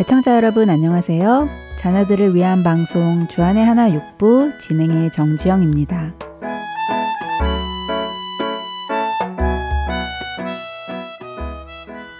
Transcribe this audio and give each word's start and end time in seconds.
애청자 0.00 0.34
여러분 0.34 0.68
안녕하세요. 0.70 1.48
자녀들을 1.78 2.34
위한 2.34 2.64
방송 2.64 3.28
주안의 3.28 3.64
하나 3.64 3.92
육부 3.92 4.50
진행의 4.60 5.12
정지영입니다. 5.12 6.12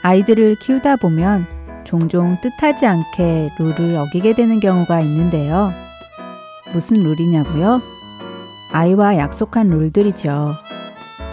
아이들을 0.05 0.55
키우다 0.61 0.97
보면 0.97 1.45
종종 1.83 2.37
뜻하지 2.43 2.87
않게 2.87 3.51
룰을 3.59 3.97
어기게 3.97 4.35
되는 4.35 4.61
경우가 4.61 5.01
있는데요. 5.01 5.73
무슨 6.73 6.99
룰이냐고요? 6.99 7.81
아이와 8.73 9.17
약속한 9.17 9.67
룰들이죠. 9.69 10.55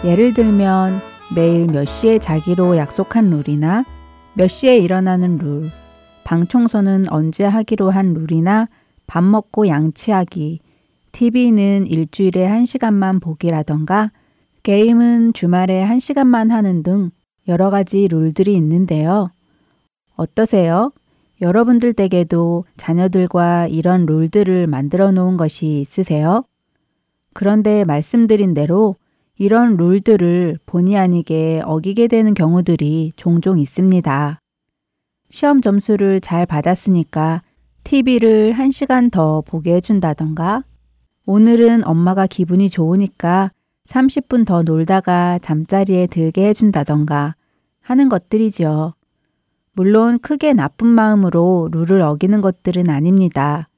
예를 0.04 0.34
들면 0.34 1.00
매일 1.36 1.66
몇 1.68 1.84
시에 1.84 2.18
자기로 2.18 2.76
약속한 2.76 3.30
룰이나 3.30 3.84
몇 4.34 4.48
시에 4.48 4.78
일어나는 4.78 5.36
룰, 5.36 5.70
방 6.32 6.46
청소는 6.46 7.10
언제 7.10 7.44
하기로 7.44 7.90
한 7.90 8.14
룰이나 8.14 8.70
밥 9.06 9.22
먹고 9.22 9.68
양치하기, 9.68 10.60
TV는 11.12 11.86
일주일에 11.86 12.46
한시간만 12.46 13.20
보기라던가 13.20 14.10
게임은 14.62 15.34
주말에 15.34 15.82
한시간만 15.82 16.50
하는 16.50 16.82
등 16.82 17.10
여러 17.48 17.68
가지 17.68 18.08
룰들이 18.08 18.54
있는데요. 18.56 19.28
어떠세요? 20.16 20.92
여러분들 21.42 21.92
댁에도 21.92 22.64
자녀들과 22.78 23.68
이런 23.68 24.06
룰들을 24.06 24.66
만들어 24.68 25.12
놓은 25.12 25.36
것이 25.36 25.80
있으세요? 25.82 26.44
그런데 27.34 27.84
말씀드린 27.84 28.54
대로 28.54 28.96
이런 29.36 29.76
룰들을 29.76 30.60
본의 30.64 30.96
아니게 30.96 31.60
어기게 31.62 32.08
되는 32.08 32.32
경우들이 32.32 33.12
종종 33.16 33.58
있습니다. 33.58 34.41
시험 35.32 35.62
점수를 35.62 36.20
잘 36.20 36.44
받았으니까 36.44 37.40
TV를 37.84 38.52
1시간 38.52 39.10
더 39.10 39.40
보게 39.40 39.74
해준다던가, 39.76 40.62
오늘은 41.24 41.86
엄마가 41.86 42.26
기분이 42.26 42.68
좋으니까 42.68 43.50
30분 43.86 44.44
더 44.44 44.62
놀다가 44.62 45.38
잠자리에 45.40 46.08
들게 46.08 46.48
해준다던가 46.48 47.34
하는 47.80 48.10
것들이죠. 48.10 48.92
물론 49.72 50.18
크게 50.18 50.52
나쁜 50.52 50.88
마음으로 50.88 51.70
룰을 51.72 52.02
어기는 52.02 52.42
것들은 52.42 52.90
아닙니다. 52.90 53.70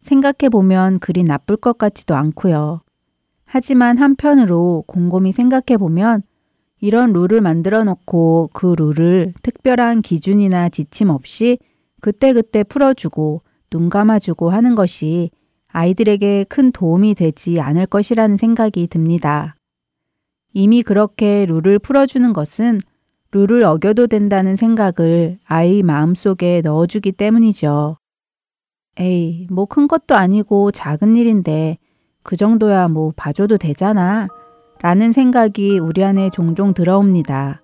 생각해보면 0.00 1.00
그리 1.00 1.24
나쁠 1.24 1.58
것 1.58 1.76
같지도 1.76 2.16
않고요. 2.16 2.80
하지만 3.44 3.98
한편으로 3.98 4.84
곰곰이 4.86 5.32
생각해보면 5.32 6.22
이런 6.80 7.12
룰을 7.12 7.40
만들어 7.40 7.84
놓고 7.84 8.50
그 8.52 8.74
룰을 8.78 9.32
특별한 9.42 10.02
기준이나 10.02 10.68
지침 10.68 11.10
없이 11.10 11.58
그때그때 12.00 12.62
풀어주고 12.64 13.42
눈 13.70 13.88
감아주고 13.88 14.50
하는 14.50 14.74
것이 14.74 15.30
아이들에게 15.68 16.44
큰 16.48 16.72
도움이 16.72 17.14
되지 17.14 17.60
않을 17.60 17.86
것이라는 17.86 18.36
생각이 18.36 18.86
듭니다. 18.86 19.56
이미 20.52 20.82
그렇게 20.82 21.44
룰을 21.46 21.78
풀어주는 21.78 22.32
것은 22.32 22.80
룰을 23.32 23.64
어겨도 23.64 24.06
된다는 24.06 24.56
생각을 24.56 25.38
아이 25.44 25.82
마음속에 25.82 26.62
넣어주기 26.64 27.12
때문이죠. 27.12 27.98
에이, 28.98 29.46
뭐 29.50 29.66
큰 29.66 29.88
것도 29.88 30.14
아니고 30.14 30.70
작은 30.70 31.16
일인데 31.16 31.76
그 32.22 32.36
정도야 32.36 32.88
뭐 32.88 33.12
봐줘도 33.14 33.58
되잖아. 33.58 34.28
라는 34.82 35.12
생각이 35.12 35.78
우리 35.78 36.04
안에 36.04 36.30
종종 36.30 36.74
들어옵니다. 36.74 37.62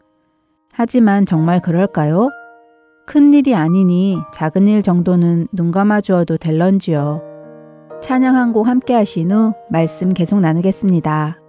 하지만 0.72 1.26
정말 1.26 1.60
그럴까요? 1.60 2.28
큰 3.06 3.34
일이 3.34 3.54
아니니 3.54 4.18
작은 4.32 4.68
일 4.68 4.82
정도는 4.82 5.48
눈 5.52 5.70
감아 5.70 6.00
주어도 6.00 6.36
될런지요. 6.36 7.20
찬양 8.00 8.34
한 8.36 8.52
곡 8.52 8.66
함께 8.66 8.94
하신 8.94 9.30
후 9.30 9.52
말씀 9.70 10.08
계속 10.14 10.40
나누겠습니다. 10.40 11.41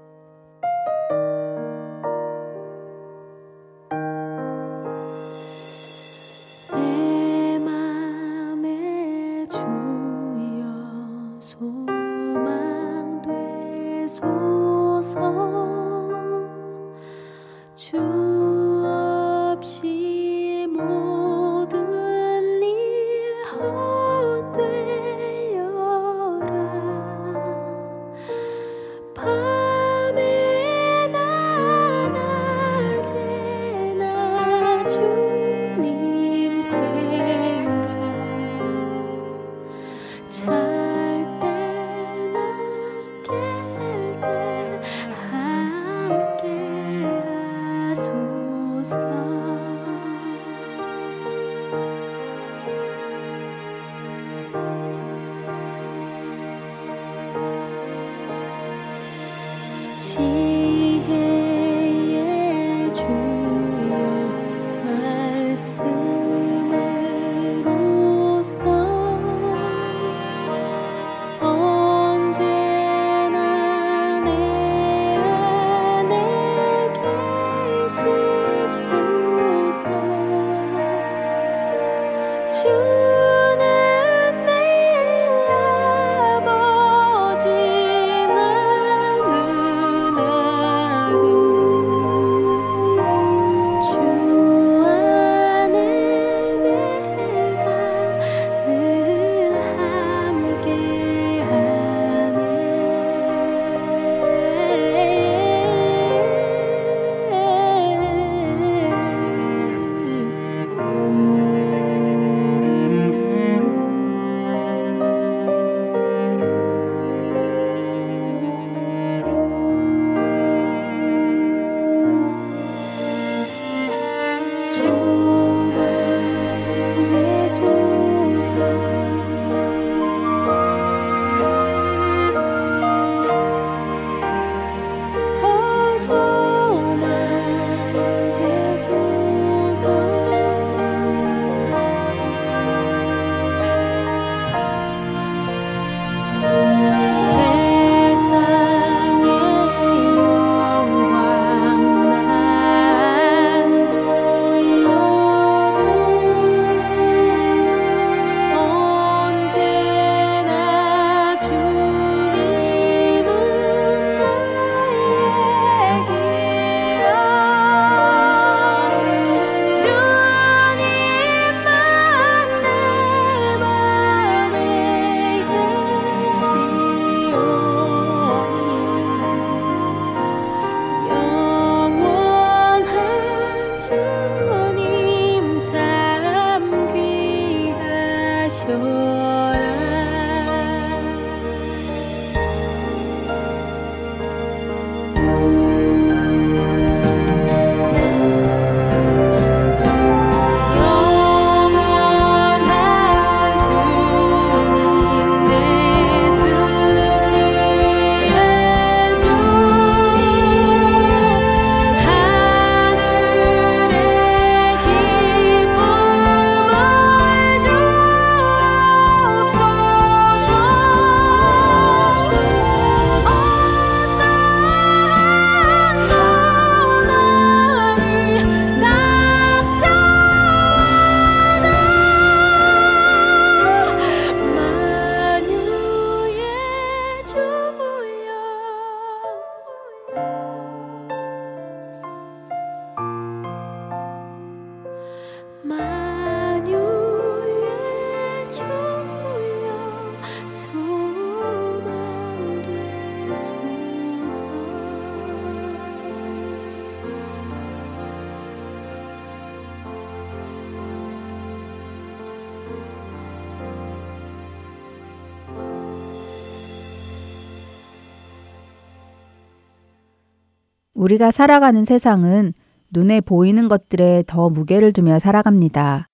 우리가 271.14 271.32
살아가는 271.32 271.84
세상은 271.86 272.54
눈에 272.90 273.22
보이는 273.22 273.68
것들에 273.68 274.24
더 274.26 274.50
무게를 274.50 274.94
두며 274.94 275.20
살아갑니다. 275.20 276.08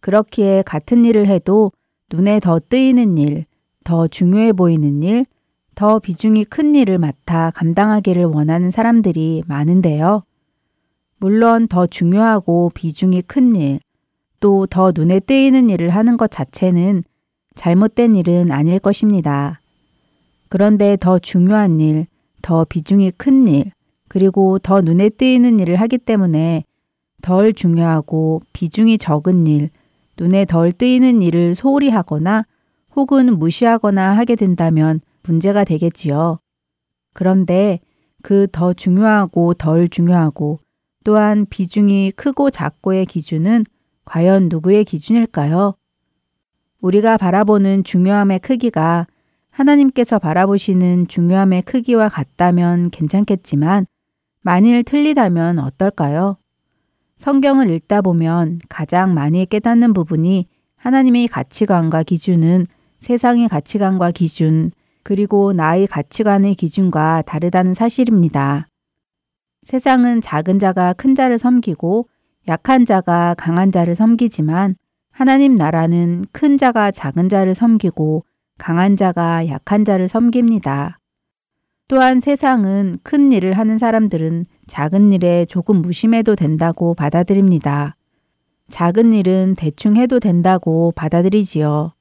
그렇기에 0.00 0.62
같은 0.64 1.04
일을 1.04 1.26
해도 1.26 1.72
눈에 2.12 2.40
더 2.40 2.60
뜨이는 2.60 3.18
일, 3.18 3.46
더 3.82 4.06
중요해 4.06 4.52
보이는 4.52 5.02
일, 5.02 5.26
더 5.74 5.98
비중이 5.98 6.44
큰 6.44 6.74
일을 6.74 6.98
맡아 6.98 7.50
감당하기를 7.54 8.24
원하는 8.26 8.70
사람들이 8.70 9.42
많은데요. 9.46 10.22
물론 11.18 11.66
더 11.68 11.86
중요하고 11.86 12.70
비중이 12.74 13.22
큰 13.22 13.56
일, 13.56 13.80
또 14.40 14.66
더 14.66 14.92
눈에 14.94 15.20
띄는 15.20 15.70
일을 15.70 15.90
하는 15.90 16.16
것 16.16 16.30
자체는 16.30 17.02
잘못된 17.54 18.14
일은 18.14 18.52
아닐 18.52 18.78
것입니다. 18.78 19.60
그런데 20.48 20.96
더 20.98 21.18
중요한 21.18 21.80
일, 21.80 22.06
더 22.42 22.64
비중이 22.64 23.12
큰 23.12 23.48
일, 23.48 23.73
그리고 24.14 24.60
더 24.60 24.80
눈에 24.80 25.08
띄는 25.08 25.58
일을 25.58 25.74
하기 25.74 25.98
때문에 25.98 26.62
덜 27.20 27.52
중요하고 27.52 28.42
비중이 28.52 28.96
적은 28.96 29.48
일, 29.48 29.70
눈에 30.16 30.44
덜 30.44 30.70
띄는 30.70 31.20
일을 31.20 31.56
소홀히 31.56 31.88
하거나 31.88 32.44
혹은 32.94 33.36
무시하거나 33.36 34.16
하게 34.16 34.36
된다면 34.36 35.00
문제가 35.24 35.64
되겠지요. 35.64 36.38
그런데 37.12 37.80
그 38.22 38.46
더 38.52 38.72
중요하고 38.72 39.54
덜 39.54 39.88
중요하고 39.88 40.60
또한 41.02 41.44
비중이 41.50 42.12
크고 42.12 42.50
작고의 42.50 43.06
기준은 43.06 43.64
과연 44.04 44.48
누구의 44.48 44.84
기준일까요? 44.84 45.74
우리가 46.80 47.16
바라보는 47.16 47.82
중요함의 47.82 48.38
크기가 48.38 49.08
하나님께서 49.50 50.20
바라보시는 50.20 51.08
중요함의 51.08 51.62
크기와 51.62 52.08
같다면 52.08 52.90
괜찮겠지만 52.90 53.86
만일 54.46 54.84
틀리다면 54.84 55.58
어떨까요? 55.58 56.36
성경을 57.16 57.70
읽다 57.70 58.02
보면 58.02 58.60
가장 58.68 59.14
많이 59.14 59.46
깨닫는 59.46 59.94
부분이 59.94 60.48
하나님의 60.76 61.28
가치관과 61.28 62.02
기준은 62.02 62.66
세상의 62.98 63.48
가치관과 63.48 64.10
기준, 64.10 64.70
그리고 65.02 65.54
나의 65.54 65.86
가치관의 65.86 66.56
기준과 66.56 67.22
다르다는 67.22 67.72
사실입니다. 67.72 68.68
세상은 69.62 70.20
작은 70.20 70.58
자가 70.58 70.92
큰 70.92 71.14
자를 71.14 71.38
섬기고 71.38 72.10
약한 72.46 72.84
자가 72.84 73.34
강한 73.38 73.72
자를 73.72 73.94
섬기지만 73.94 74.76
하나님 75.10 75.54
나라는 75.54 76.26
큰 76.32 76.58
자가 76.58 76.90
작은 76.90 77.30
자를 77.30 77.54
섬기고 77.54 78.26
강한 78.58 78.96
자가 78.96 79.48
약한 79.48 79.86
자를 79.86 80.06
섬깁니다. 80.06 80.98
또한 81.86 82.20
세상은 82.20 82.98
큰 83.02 83.30
일을 83.30 83.58
하는 83.58 83.76
사람들은 83.76 84.46
작은 84.66 85.12
일에 85.12 85.44
조금 85.44 85.82
무심해도 85.82 86.34
된다고 86.34 86.94
받아들입니다. 86.94 87.96
작은 88.68 89.12
일은 89.12 89.54
대충 89.56 89.96
해도 89.96 90.18
된다고 90.18 90.92
받아들이지요. 90.96 91.92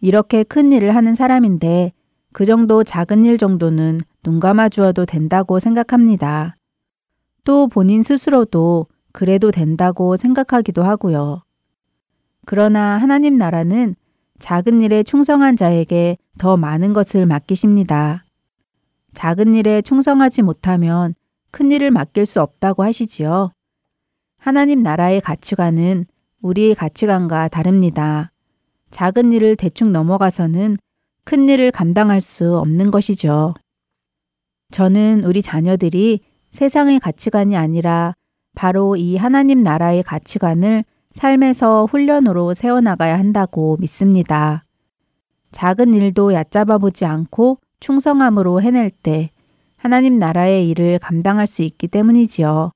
이렇게 0.00 0.44
큰 0.44 0.72
일을 0.72 0.94
하는 0.94 1.16
사람인데 1.16 1.92
그 2.32 2.44
정도 2.44 2.84
작은 2.84 3.24
일 3.24 3.36
정도는 3.36 3.98
눈 4.22 4.38
감아 4.38 4.68
주어도 4.68 5.04
된다고 5.04 5.58
생각합니다. 5.58 6.56
또 7.42 7.66
본인 7.66 8.04
스스로도 8.04 8.86
그래도 9.12 9.50
된다고 9.50 10.16
생각하기도 10.16 10.84
하고요. 10.84 11.42
그러나 12.46 12.96
하나님 12.96 13.36
나라는 13.36 13.96
작은 14.38 14.80
일에 14.80 15.02
충성한 15.02 15.56
자에게 15.56 16.16
더 16.38 16.56
많은 16.56 16.92
것을 16.92 17.26
맡기십니다. 17.26 18.24
작은 19.14 19.54
일에 19.54 19.82
충성하지 19.82 20.42
못하면 20.42 21.14
큰 21.50 21.72
일을 21.72 21.90
맡길 21.90 22.26
수 22.26 22.40
없다고 22.40 22.84
하시지요. 22.84 23.52
하나님 24.38 24.82
나라의 24.82 25.20
가치관은 25.20 26.06
우리의 26.42 26.74
가치관과 26.74 27.48
다릅니다. 27.48 28.32
작은 28.90 29.32
일을 29.32 29.56
대충 29.56 29.92
넘어가서는 29.92 30.76
큰 31.24 31.48
일을 31.48 31.70
감당할 31.70 32.20
수 32.20 32.56
없는 32.58 32.90
것이죠. 32.90 33.54
저는 34.70 35.24
우리 35.24 35.42
자녀들이 35.42 36.20
세상의 36.50 37.00
가치관이 37.00 37.56
아니라 37.56 38.14
바로 38.54 38.96
이 38.96 39.16
하나님 39.16 39.62
나라의 39.62 40.02
가치관을 40.02 40.84
삶에서 41.12 41.86
훈련으로 41.86 42.54
세워나가야 42.54 43.18
한다고 43.18 43.76
믿습니다. 43.80 44.64
작은 45.52 45.94
일도 45.94 46.32
얕잡아 46.32 46.78
보지 46.78 47.04
않고 47.04 47.58
충성함으로 47.80 48.62
해낼 48.62 48.90
때 48.90 49.30
하나님 49.76 50.18
나라의 50.18 50.68
일을 50.68 50.98
감당할 50.98 51.46
수 51.46 51.62
있기 51.62 51.88
때문이지요. 51.88 52.70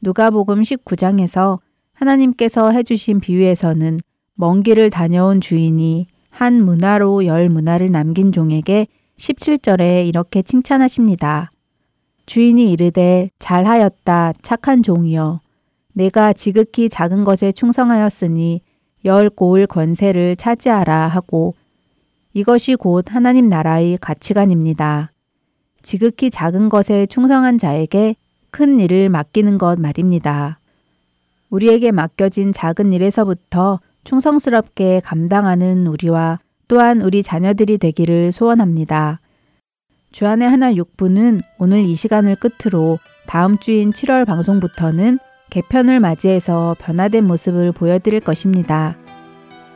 누가복음 0.00 0.62
19장에서 0.62 1.58
하나님께서 1.92 2.70
해주신 2.70 3.20
비유에서는 3.20 3.98
먼 4.34 4.62
길을 4.62 4.90
다녀온 4.90 5.40
주인이 5.40 6.06
한 6.30 6.64
문화로 6.64 7.26
열 7.26 7.48
문화를 7.48 7.90
남긴 7.90 8.30
종에게 8.30 8.86
17절에 9.18 10.06
이렇게 10.06 10.42
칭찬하십니다. 10.42 11.50
주인이 12.26 12.70
이르되 12.70 13.30
잘하였다 13.38 14.34
착한 14.42 14.82
종이여 14.82 15.40
내가 15.94 16.32
지극히 16.34 16.88
작은 16.88 17.24
것에 17.24 17.52
충성하였으니 17.52 18.60
열 19.06 19.30
고을 19.30 19.66
권세를 19.66 20.36
차지하라 20.36 21.08
하고 21.08 21.54
이것이 22.36 22.76
곧 22.76 23.14
하나님 23.14 23.48
나라의 23.48 23.96
가치관입니다. 23.98 25.10
지극히 25.80 26.30
작은 26.30 26.68
것에 26.68 27.06
충성한 27.06 27.56
자에게 27.56 28.14
큰 28.50 28.78
일을 28.78 29.08
맡기는 29.08 29.56
것 29.56 29.80
말입니다. 29.80 30.58
우리에게 31.48 31.92
맡겨진 31.92 32.52
작은 32.52 32.92
일에서부터 32.92 33.80
충성스럽게 34.04 35.00
감당하는 35.02 35.86
우리와 35.86 36.38
또한 36.68 37.00
우리 37.00 37.22
자녀들이 37.22 37.78
되기를 37.78 38.32
소원합니다. 38.32 39.20
주안의 40.12 40.46
하나 40.46 40.74
6부는 40.74 41.40
오늘 41.56 41.78
이 41.86 41.94
시간을 41.94 42.36
끝으로 42.36 42.98
다음 43.26 43.56
주인 43.56 43.94
7월 43.94 44.26
방송부터는 44.26 45.20
개편을 45.48 46.00
맞이해서 46.00 46.76
변화된 46.80 47.26
모습을 47.26 47.72
보여드릴 47.72 48.20
것입니다. 48.20 48.94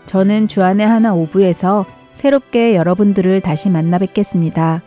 저는 0.05 0.47
주안의 0.47 0.87
하나 0.87 1.15
5부에서 1.15 1.87
새롭게 2.21 2.77
여러분들을 2.77 3.41
다시 3.41 3.71
만나 3.71 3.97
뵙겠습니다. 3.97 4.83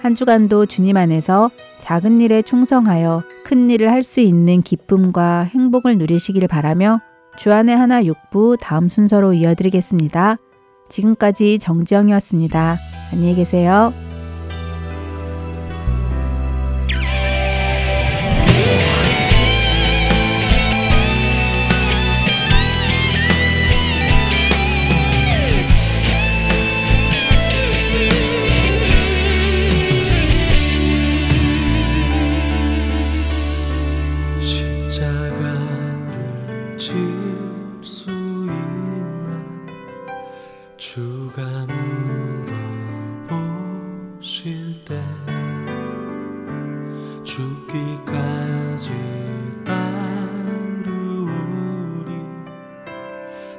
한 0.00 0.14
주간도 0.14 0.64
주님 0.64 0.96
안에서 0.96 1.50
작은 1.78 2.22
일에 2.22 2.40
충성하여 2.40 3.22
큰 3.44 3.68
일을 3.68 3.90
할 3.90 4.02
수 4.02 4.20
있는 4.20 4.62
기쁨과 4.62 5.42
행복을 5.42 5.98
누리시길 5.98 6.48
바라며 6.48 7.00
주안의 7.36 7.76
하나 7.76 8.02
6부 8.02 8.58
다음 8.58 8.88
순서로 8.88 9.34
이어드리겠습니다. 9.34 10.38
지금까지 10.88 11.58
정지영이었습니다. 11.58 12.76
안녕히 13.12 13.34
계세요. 13.34 13.92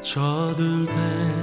저들 0.02 0.86
대 0.88 1.41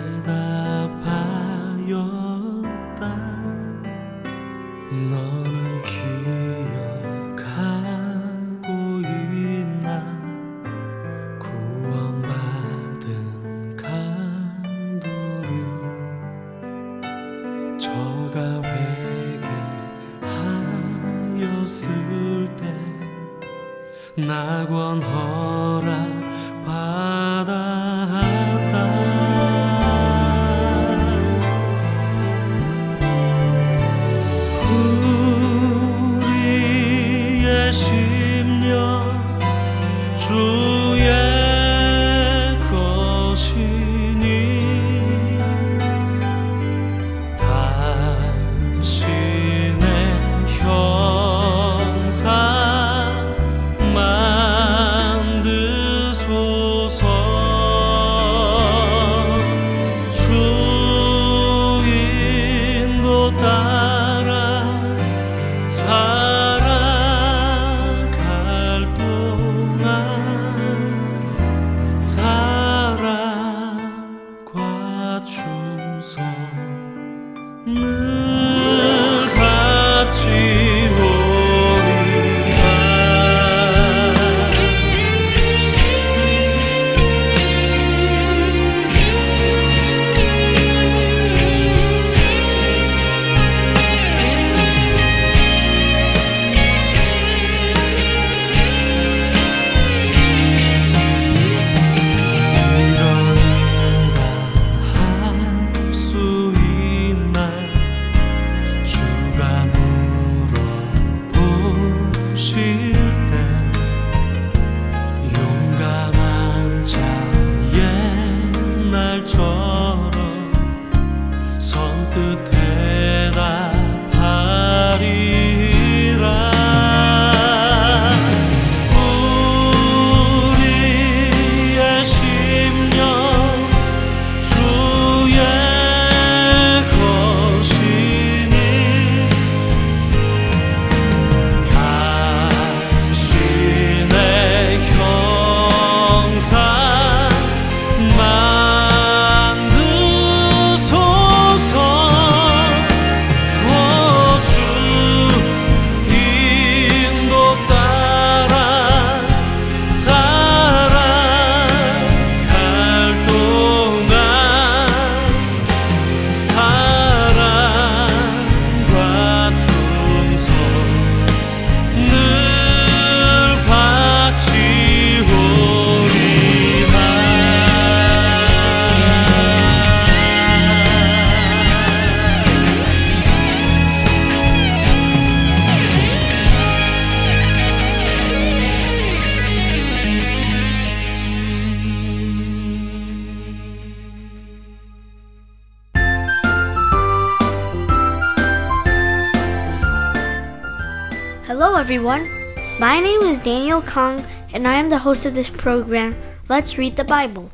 Kong, 203.89 204.25
and 204.53 204.69
I 204.69 204.75
am 204.75 204.91
the 204.91 204.99
host 204.99 205.25
of 205.25 205.35
this 205.35 205.49
program, 205.49 206.15
Let's 206.49 206.77
Read 206.77 206.97
the 206.97 207.05
Bible. 207.05 207.51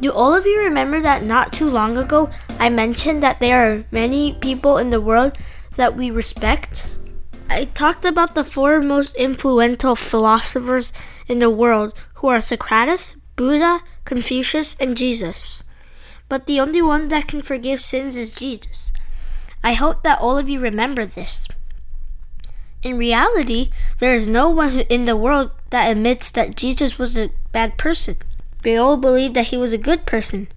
Do 0.00 0.10
all 0.10 0.34
of 0.34 0.46
you 0.46 0.58
remember 0.60 1.00
that 1.00 1.22
not 1.22 1.52
too 1.52 1.68
long 1.68 1.98
ago 1.98 2.30
I 2.58 2.70
mentioned 2.70 3.22
that 3.22 3.40
there 3.40 3.58
are 3.66 3.84
many 3.90 4.34
people 4.34 4.78
in 4.78 4.90
the 4.90 5.00
world 5.00 5.36
that 5.76 5.96
we 5.96 6.10
respect? 6.10 6.86
I 7.50 7.66
talked 7.66 8.04
about 8.04 8.34
the 8.34 8.44
four 8.44 8.80
most 8.80 9.14
influential 9.16 9.94
philosophers 9.94 10.92
in 11.28 11.40
the 11.40 11.50
world 11.50 11.92
who 12.14 12.28
are 12.28 12.40
Socrates, 12.40 13.16
Buddha, 13.36 13.80
Confucius, 14.04 14.76
and 14.80 14.96
Jesus. 14.96 15.62
But 16.28 16.46
the 16.46 16.60
only 16.60 16.82
one 16.82 17.08
that 17.08 17.28
can 17.28 17.42
forgive 17.42 17.80
sins 17.80 18.16
is 18.16 18.32
Jesus. 18.32 18.92
I 19.62 19.74
hope 19.74 20.02
that 20.02 20.20
all 20.20 20.38
of 20.38 20.48
you 20.48 20.58
remember 20.60 21.04
this. 21.04 21.46
In 22.82 22.98
reality, 22.98 23.70
there 24.00 24.14
is 24.14 24.26
no 24.26 24.50
one 24.50 24.80
in 24.80 25.04
the 25.04 25.16
world 25.16 25.52
that 25.70 25.90
admits 25.90 26.30
that 26.32 26.56
Jesus 26.56 26.98
was 26.98 27.16
a 27.16 27.30
bad 27.52 27.78
person. 27.78 28.16
They 28.62 28.76
all 28.76 28.96
believe 28.96 29.34
that 29.34 29.46
he 29.46 29.56
was 29.56 29.72
a 29.72 29.78
good 29.78 30.04
person. 30.04 30.48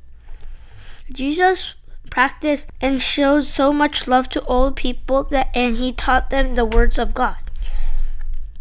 Jesus 1.13 1.75
practiced 2.09 2.71
and 2.81 3.01
showed 3.01 3.45
so 3.45 3.71
much 3.71 4.07
love 4.07 4.29
to 4.29 4.43
old 4.45 4.75
people 4.75 5.23
that 5.25 5.49
and 5.53 5.77
he 5.77 5.91
taught 5.91 6.29
them 6.29 6.55
the 6.55 6.65
words 6.65 6.97
of 6.97 7.13
God. 7.13 7.35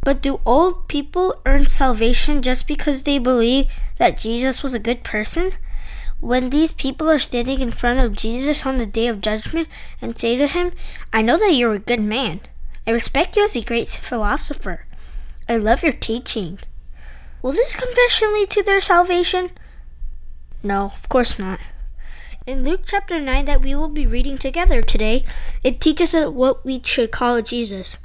But 0.02 0.20
do 0.20 0.40
old 0.44 0.86
people 0.88 1.40
earn 1.46 1.64
salvation 1.66 2.42
just 2.42 2.68
because 2.68 3.04
they 3.04 3.18
believe 3.18 3.66
that 3.96 4.18
Jesus 4.18 4.62
was 4.62 4.74
a 4.74 4.78
good 4.78 5.02
person? 5.02 5.52
When 6.20 6.50
these 6.50 6.72
people 6.72 7.10
are 7.10 7.18
standing 7.18 7.60
in 7.60 7.70
front 7.70 8.00
of 8.00 8.16
Jesus 8.16 8.66
on 8.66 8.76
the 8.76 8.86
day 8.86 9.06
of 9.06 9.22
judgment 9.22 9.68
and 10.02 10.18
say 10.18 10.36
to 10.36 10.46
him, 10.46 10.72
I 11.12 11.22
know 11.22 11.38
that 11.38 11.54
you're 11.54 11.72
a 11.72 11.78
good 11.78 12.00
man. 12.00 12.40
I 12.86 12.90
respect 12.90 13.36
you 13.36 13.44
as 13.44 13.56
a 13.56 13.62
great 13.62 13.88
philosopher. 13.88 14.86
I 15.48 15.56
love 15.56 15.82
your 15.82 15.92
teaching. 15.92 16.58
Will 17.42 17.52
this 17.52 17.74
confession 17.76 18.32
lead 18.34 18.50
to 18.50 18.62
their 18.62 18.80
salvation? 18.80 19.50
No, 20.62 20.86
of 20.86 21.08
course 21.08 21.38
not. 21.38 21.60
In 22.46 22.62
Luke 22.62 22.82
chapter 22.84 23.18
9, 23.18 23.46
that 23.46 23.62
we 23.62 23.74
will 23.74 23.88
be 23.88 24.06
reading 24.06 24.36
together 24.36 24.82
today, 24.82 25.24
it 25.62 25.80
teaches 25.80 26.14
us 26.14 26.28
what 26.28 26.64
we 26.64 26.80
should 26.84 27.10
call 27.10 27.40
Jesus. 27.40 27.96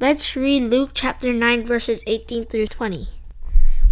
Let's 0.00 0.34
read 0.34 0.70
Luke 0.70 0.92
chapter 0.94 1.32
9, 1.32 1.66
verses 1.66 2.02
18 2.06 2.46
through 2.46 2.68
20. 2.68 3.08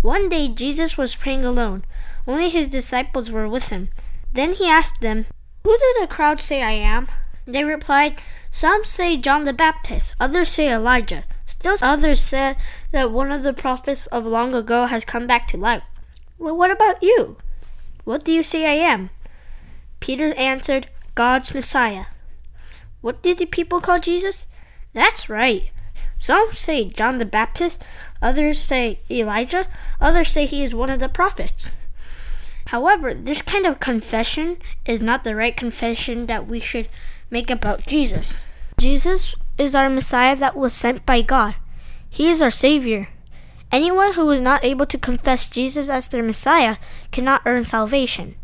One 0.01 0.29
day 0.29 0.49
Jesus 0.49 0.97
was 0.97 1.15
praying 1.15 1.45
alone. 1.45 1.85
Only 2.27 2.49
his 2.49 2.69
disciples 2.69 3.31
were 3.31 3.49
with 3.49 3.69
him. 3.69 3.91
Then 4.33 4.55
he 4.55 4.69
asked 4.69 5.01
them, 5.03 5.27
Who 5.65 5.77
do 5.77 5.95
the 6.01 6.07
crowd 6.07 6.41
say 6.41 6.63
I 6.63 6.73
am? 6.73 7.09
They 7.47 7.65
replied, 7.65 8.21
Some 8.55 8.85
say 8.85 9.17
John 9.17 9.45
the 9.45 9.55
Baptist, 9.55 10.15
others 10.21 10.51
say 10.51 10.71
Elijah, 10.71 11.25
still 11.47 11.75
others 11.81 12.21
said 12.21 12.59
that 12.91 13.11
one 13.11 13.33
of 13.33 13.43
the 13.43 13.55
prophets 13.55 14.07
of 14.09 14.27
long 14.27 14.55
ago 14.55 14.85
has 14.85 15.07
come 15.07 15.27
back 15.27 15.49
to 15.49 15.57
life. 15.57 15.83
Well, 16.39 16.55
what 16.55 16.71
about 16.71 17.03
you? 17.03 17.39
What 18.05 18.25
do 18.25 18.31
you 18.31 18.43
say 18.43 18.67
I 18.67 18.75
am? 18.75 19.09
Peter 20.01 20.35
answered, 20.35 20.89
God's 21.15 21.55
Messiah. 21.55 22.05
What 23.01 23.23
did 23.23 23.39
the 23.39 23.47
people 23.47 23.81
call 23.81 23.99
Jesus? 23.99 24.49
That's 24.93 25.31
right. 25.31 25.71
Some 26.19 26.53
say 26.53 26.85
John 26.85 27.17
the 27.17 27.25
Baptist, 27.25 27.83
others 28.21 28.61
say 28.61 29.01
Elijah, 29.11 29.67
others 29.99 30.31
say 30.31 30.45
he 30.45 30.63
is 30.63 30.75
one 30.75 30.91
of 30.91 31.01
the 31.01 31.09
prophets. 31.09 31.73
However, 32.67 33.15
this 33.15 33.41
kind 33.41 33.65
of 33.65 33.81
confession 33.81 34.59
is 34.85 35.01
not 35.01 35.25
the 35.25 35.35
right 35.35 35.57
confession 35.57 36.27
that 36.27 36.47
we 36.47 36.61
should 36.61 36.91
make 37.33 37.51
about 37.51 37.87
Jesus. 37.87 38.43
Jesus 38.79 39.35
is 39.57 39.75
our 39.75 39.89
Messiah 39.89 40.37
that 40.37 40.55
was 40.55 40.75
sent 40.75 41.07
by 41.07 41.23
God. 41.23 41.55
He 42.09 42.29
is 42.29 42.43
our 42.43 42.51
Savior. 42.51 43.09
Anyone 43.73 44.13
who 44.13 44.31
is 44.31 44.41
not 44.41 44.63
able 44.63 44.85
to 44.85 44.99
confess 44.99 45.49
Jesus 45.49 45.89
as 45.89 46.07
their 46.07 46.23
Messiah 46.23 46.77
cannot 47.11 47.41
earn 47.47 47.65
salvation. 47.65 48.37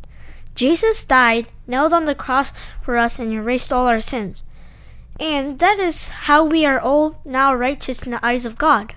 Jesus 0.55 1.05
died, 1.05 1.49
nailed 1.67 1.93
on 1.93 2.07
the 2.07 2.15
cross 2.15 2.51
for 2.81 2.97
us, 2.97 3.19
and 3.19 3.31
erased 3.31 3.73
all 3.73 3.87
our 3.87 4.01
sins. 4.01 4.43
And 5.21 5.59
that 5.59 5.79
is 5.79 6.09
how 6.09 6.45
we 6.45 6.65
are 6.65 6.81
all 6.81 7.21
now 7.27 7.55
righteous 7.55 8.03
in 8.05 8.11
the 8.11 8.25
eyes 8.25 8.47
of 8.47 8.57
God. 8.57 8.95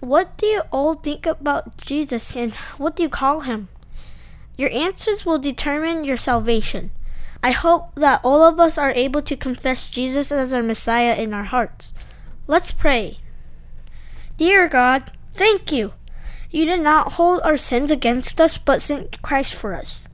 What 0.00 0.36
do 0.36 0.44
you 0.46 0.62
all 0.70 0.94
think 0.94 1.24
about 1.24 1.78
Jesus 1.78 2.36
and 2.36 2.52
what 2.76 2.96
do 2.96 3.02
you 3.02 3.08
call 3.08 3.40
him? 3.40 3.68
Your 4.58 4.70
answers 4.70 5.24
will 5.24 5.38
determine 5.38 6.04
your 6.04 6.18
salvation. 6.18 6.90
I 7.46 7.52
hope 7.52 7.94
that 7.94 8.22
all 8.24 8.42
of 8.42 8.58
us 8.58 8.76
are 8.76 8.90
able 8.90 9.22
to 9.22 9.36
confess 9.36 9.88
Jesus 9.88 10.32
as 10.32 10.52
our 10.52 10.64
Messiah 10.64 11.14
in 11.14 11.32
our 11.32 11.44
hearts. 11.44 11.92
Let's 12.48 12.72
pray. 12.72 13.20
Dear 14.36 14.66
God, 14.66 15.12
thank 15.32 15.70
you. 15.70 15.92
You 16.50 16.64
did 16.64 16.80
not 16.80 17.12
hold 17.12 17.40
our 17.42 17.56
sins 17.56 17.92
against 17.92 18.40
us, 18.40 18.58
but 18.58 18.82
sent 18.82 19.22
Christ 19.22 19.54
for 19.54 19.74
us. 19.74 20.08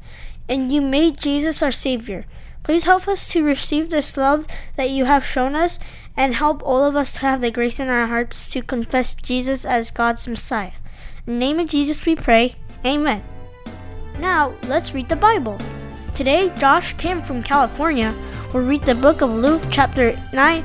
And 0.47 0.71
you 0.71 0.83
made 0.83 1.23
Jesus 1.23 1.62
our 1.62 1.73
Savior. 1.73 2.27
Please 2.64 2.85
help 2.85 3.09
us 3.09 3.27
to 3.31 3.42
receive 3.42 3.88
this 3.88 4.18
love 4.18 4.47
that 4.77 4.90
you 4.90 5.07
have 5.07 5.25
shown 5.25 5.55
us 5.55 5.79
and 6.14 6.35
help 6.35 6.62
all 6.62 6.85
of 6.85 6.97
us 6.97 7.14
to 7.14 7.21
have 7.21 7.40
the 7.40 7.51
grace 7.51 7.81
in 7.81 7.88
our 7.88 8.09
hearts 8.09 8.47
to 8.51 8.61
confess 8.61 9.14
Jesus 9.14 9.64
as 9.64 9.90
God's 9.90 10.29
Messiah. 10.29 10.73
In 11.27 11.33
the 11.33 11.38
name 11.38 11.61
of 11.61 11.71
Jesus 11.71 12.05
we 12.05 12.14
pray. 12.14 12.57
Amen. 12.85 13.25
Now, 14.18 14.53
let's 14.68 14.92
read 14.92 15.09
the 15.09 15.16
Bible. 15.16 15.57
Today, 16.14 16.53
Josh 16.59 16.92
Kim 16.98 17.22
from 17.22 17.42
California 17.42 18.14
will 18.53 18.61
read 18.61 18.83
the 18.83 18.94
book 18.94 19.22
of 19.22 19.33
Luke, 19.33 19.62
chapter 19.70 20.12
9, 20.35 20.64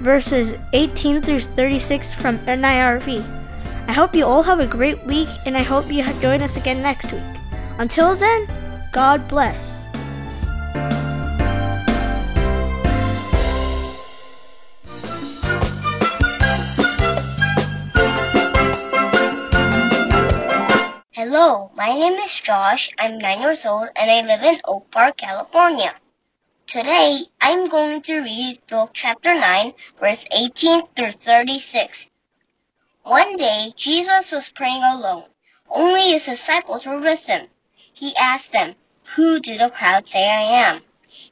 verses 0.00 0.54
18 0.72 1.22
through 1.22 1.40
36 1.40 2.12
from 2.12 2.38
NIRV. 2.40 3.22
I 3.86 3.92
hope 3.92 4.14
you 4.14 4.26
all 4.26 4.42
have 4.42 4.58
a 4.58 4.66
great 4.66 5.02
week, 5.06 5.28
and 5.46 5.56
I 5.56 5.62
hope 5.62 5.90
you 5.90 6.02
join 6.20 6.42
us 6.42 6.56
again 6.56 6.82
next 6.82 7.12
week. 7.12 7.22
Until 7.78 8.16
then, 8.16 8.48
God 8.92 9.26
bless. 9.28 9.87
Hello, 21.40 21.70
my 21.76 21.94
name 21.94 22.14
is 22.14 22.40
Josh. 22.42 22.90
I'm 22.98 23.16
9 23.16 23.40
years 23.40 23.64
old 23.64 23.90
and 23.94 24.10
I 24.10 24.22
live 24.22 24.42
in 24.42 24.60
Oak 24.64 24.90
Park, 24.90 25.18
California. 25.18 25.94
Today, 26.66 27.26
I'm 27.40 27.68
going 27.68 28.02
to 28.02 28.22
read 28.22 28.60
Luke 28.72 28.90
chapter 28.92 29.32
9, 29.38 29.72
verse 30.00 30.26
18 30.32 30.88
through 30.96 31.12
36. 31.12 32.06
One 33.04 33.36
day, 33.36 33.72
Jesus 33.76 34.32
was 34.32 34.50
praying 34.56 34.82
alone. 34.82 35.26
Only 35.70 36.10
his 36.10 36.24
disciples 36.24 36.84
were 36.84 37.00
with 37.00 37.20
him. 37.20 37.46
He 37.94 38.16
asked 38.16 38.50
them, 38.50 38.74
Who 39.14 39.38
do 39.38 39.56
the 39.56 39.70
crowd 39.70 40.08
say 40.08 40.28
I 40.28 40.66
am? 40.66 40.80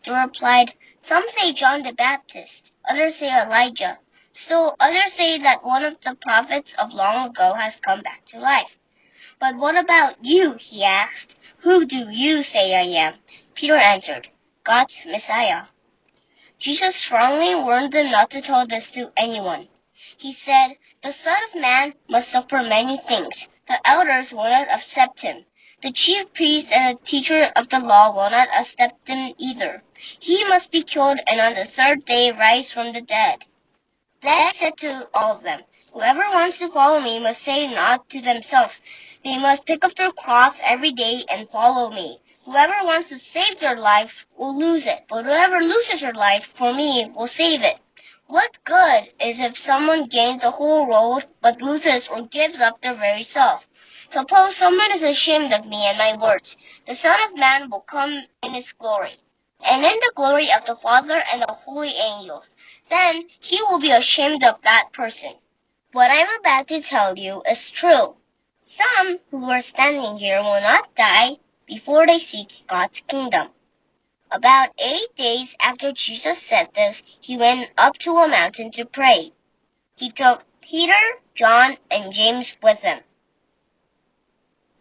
They 0.05 0.12
replied, 0.12 0.75
Some 1.01 1.25
say 1.37 1.53
John 1.53 1.83
the 1.83 1.92
Baptist, 1.92 2.71
others 2.88 3.16
say 3.16 3.27
Elijah, 3.27 3.99
still 4.35 4.77
others 4.79 5.14
say 5.16 5.40
that 5.42 5.64
one 5.64 5.83
of 5.83 6.01
the 6.03 6.16
prophets 6.23 6.77
of 6.79 6.92
long 6.92 7.31
ago 7.31 7.55
has 7.55 7.75
come 7.85 8.03
back 8.03 8.25
to 8.27 8.38
life. 8.38 8.71
But 9.38 9.57
what 9.57 9.77
about 9.77 10.16
you? 10.22 10.55
he 10.59 10.83
asked. 10.83 11.35
Who 11.59 11.85
do 11.85 12.11
you 12.11 12.42
say 12.42 12.75
I 12.75 13.07
am? 13.07 13.18
Peter 13.55 13.77
answered, 13.77 14.29
God's 14.64 15.01
Messiah. 15.05 15.64
Jesus 16.59 16.96
strongly 17.05 17.55
warned 17.55 17.92
them 17.92 18.11
not 18.11 18.31
to 18.31 18.40
tell 18.40 18.66
this 18.66 18.90
to 18.92 19.12
anyone. 19.16 19.68
He 20.16 20.33
said, 20.33 20.77
The 21.03 21.12
Son 21.12 21.37
of 21.49 21.61
Man 21.61 21.94
must 22.09 22.33
suffer 22.33 22.62
many 22.62 22.99
things. 23.07 23.46
The 23.68 23.79
elders 23.87 24.33
will 24.33 24.49
not 24.49 24.68
accept 24.70 25.20
him. 25.20 25.44
The 25.83 25.92
chief 25.92 26.33
priest 26.33 26.68
and 26.70 26.96
the 26.96 27.05
teacher 27.05 27.53
of 27.55 27.68
the 27.68 27.79
law 27.79 28.11
will 28.14 28.31
not 28.31 28.49
accept 28.49 29.07
him 29.07 29.35
either. 29.37 29.83
He 30.20 30.44
must 30.44 30.70
be 30.70 30.83
killed 30.83 31.20
and 31.27 31.40
on 31.40 31.55
the 31.55 31.66
third 31.66 32.07
day 32.07 32.33
rise 32.33 32.72
from 32.72 32.94
the 32.94 33.03
dead. 33.03 33.44
Then 34.22 34.53
he 34.53 34.59
said 34.59 34.79
to 34.79 35.11
all 35.12 35.37
of 35.37 35.42
them, 35.42 35.61
Whoever 35.97 36.29
wants 36.29 36.59
to 36.59 36.69
follow 36.69 37.01
me 37.01 37.19
must 37.19 37.43
say 37.43 37.69
not 37.69 38.11
to 38.11 38.21
themselves, 38.21 38.75
they 39.25 39.39
must 39.39 39.65
pick 39.65 39.83
up 39.83 39.95
their 39.95 40.13
cross 40.13 40.55
every 40.63 40.93
day 40.93 41.25
and 41.27 41.49
follow 41.49 41.91
me. 41.91 42.21
Whoever 42.45 42.85
wants 42.85 43.09
to 43.09 43.19
save 43.19 43.61
their 43.61 43.77
life 43.77 44.27
will 44.37 44.55
lose 44.55 44.85
it, 44.85 45.07
but 45.09 45.25
whoever 45.25 45.59
loses 45.63 46.03
their 46.03 46.13
life 46.13 46.45
for 46.59 46.75
me 46.75 47.11
will 47.17 47.27
save 47.27 47.63
it. 47.63 47.79
What 48.27 48.63
good 48.65 49.05
is 49.19 49.41
if 49.41 49.57
someone 49.57 50.05
gains 50.05 50.43
the 50.43 50.51
whole 50.51 50.87
world 50.87 51.25
but 51.41 51.63
loses 51.63 52.07
or 52.11 52.27
gives 52.27 52.61
up 52.61 52.83
their 52.83 52.95
very 52.95 53.25
self? 53.25 53.67
Suppose 54.11 54.55
someone 54.55 54.93
is 54.93 55.03
ashamed 55.03 55.55
of 55.55 55.65
me 55.65 55.87
and 55.87 55.97
my 55.97 56.15
words. 56.15 56.59
The 56.87 56.95
Son 56.95 57.19
of 57.27 57.39
Man 57.39 57.71
will 57.71 57.87
come 57.89 58.27
in 58.43 58.53
his 58.53 58.71
glory, 58.79 59.17
and 59.65 59.83
in 59.83 59.99
the 60.01 60.13
glory 60.15 60.53
of 60.53 60.67
the 60.67 60.77
Father 60.77 61.23
and 61.33 61.41
the 61.41 61.55
holy 61.65 61.95
angels. 61.97 62.51
Then 62.91 63.31
he 63.41 63.63
will 63.63 63.81
be 63.81 63.93
ashamed 63.93 64.45
of 64.45 64.61
that 64.61 64.93
person. 64.93 65.37
What 65.97 66.11
I'm 66.11 66.29
about 66.41 66.69
to 66.69 66.83
tell 66.83 67.17
you 67.17 67.43
is 67.51 67.73
true. 67.75 68.17
Some 68.61 69.19
who 69.31 69.49
are 69.51 69.63
standing 69.63 70.19
here 70.19 70.43
will 70.43 70.61
not 70.61 70.95
die 70.95 71.37
before 71.67 72.07
they 72.07 72.19
seek 72.19 72.49
God's 72.69 73.01
kingdom. 73.09 73.49
About 74.31 74.75
eight 74.77 75.17
days 75.17 75.57
after 75.59 75.93
Jesus 75.93 76.43
said 76.43 76.69
this, 76.75 77.03
he 77.23 77.39
went 77.39 77.71
up 77.79 77.95
to 78.01 78.11
a 78.11 78.29
mountain 78.29 78.71
to 78.73 78.85
pray. 78.85 79.33
He 79.95 80.11
took 80.11 80.45
Peter, 80.61 81.01
John, 81.35 81.79
and 81.91 82.13
James 82.13 82.53
with 82.63 82.81
him. 82.81 82.99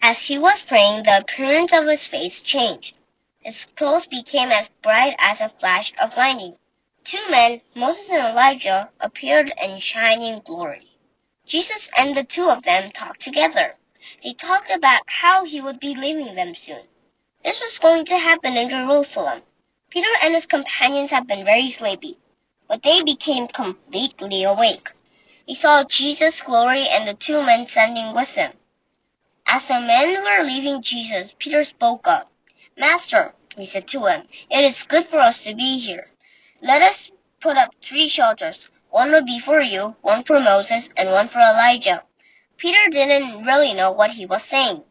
As 0.02 0.20
he 0.28 0.38
was 0.38 0.66
praying, 0.68 1.04
the 1.04 1.20
appearance 1.22 1.72
of 1.72 1.88
his 1.88 2.06
face 2.06 2.42
changed. 2.42 2.94
His 3.40 3.66
clothes 3.78 4.06
became 4.08 4.50
as 4.50 4.68
bright 4.84 5.16
as 5.18 5.40
a 5.40 5.54
flash 5.62 5.94
of 5.98 6.18
lightning. 6.18 6.58
Two 7.06 7.26
men, 7.30 7.62
Moses 7.74 8.10
and 8.10 8.28
Elijah, 8.28 8.90
appeared 9.00 9.54
in 9.62 9.80
shining 9.80 10.42
glory. 10.44 10.90
Jesus 11.46 11.90
and 11.96 12.16
the 12.16 12.24
two 12.24 12.46
of 12.50 12.64
them 12.64 12.92
talked 12.92 13.22
together. 13.22 13.76
They 14.24 14.34
talked 14.34 14.72
about 14.72 15.04
how 15.08 15.46
he 15.46 15.62
would 15.62 15.80
be 15.80 15.96
leaving 15.96 16.36
them 16.36 16.56
soon. 16.56 16.84
This 17.44 17.60
was 17.60 17.78
going 17.80 18.06
to 18.06 18.18
happen 18.18 18.58
in 18.58 18.70
Jerusalem. 18.70 19.44
Peter 19.92 20.10
and 20.22 20.34
his 20.34 20.48
companions 20.48 21.12
had 21.12 21.28
been 21.28 21.46
very 21.46 21.70
sleepy, 21.70 22.18
but 22.68 22.82
they 22.84 23.04
became 23.04 23.48
completely 23.48 24.44
awake. 24.44 24.90
They 25.48 25.54
saw 25.54 25.84
Jesus' 25.88 26.42
glory 26.42 26.88
and 26.90 27.08
the 27.08 27.14
two 27.14 27.44
men 27.44 27.68
standing 27.68 28.16
with 28.16 28.30
him. 28.30 28.54
As 29.46 29.68
the 29.68 29.80
men 29.80 30.24
were 30.24 30.44
leaving 30.44 30.82
Jesus, 30.82 31.36
Peter 31.38 31.64
spoke 31.64 32.08
up. 32.08 32.32
Master, 32.78 33.36
he 33.56 33.68
said 33.68 33.88
to 33.90 34.00
him, 34.06 34.28
it 34.50 34.64
is 34.64 34.84
good 34.90 35.08
for 35.08 35.20
us 35.20 35.44
to 35.44 35.56
be 35.56 35.78
here. 35.78 36.08
Let 36.62 36.82
us 36.82 37.12
put 37.42 37.56
up 37.58 37.70
three 37.88 38.10
shelters. 38.10 38.68
One 38.96 39.12
will 39.12 39.26
be 39.26 39.42
for 39.42 39.60
you, 39.60 39.98
one 40.04 40.24
for 40.24 40.40
Moses, 40.40 40.90
and 40.96 41.12
one 41.12 41.28
for 41.28 41.40
Elijah. 41.40 42.04
Peter 42.56 42.90
didn't 42.90 43.44
really 43.44 43.74
know 43.74 43.92
what 43.92 44.12
he 44.12 44.26
was 44.26 44.42
saying. 44.46 44.86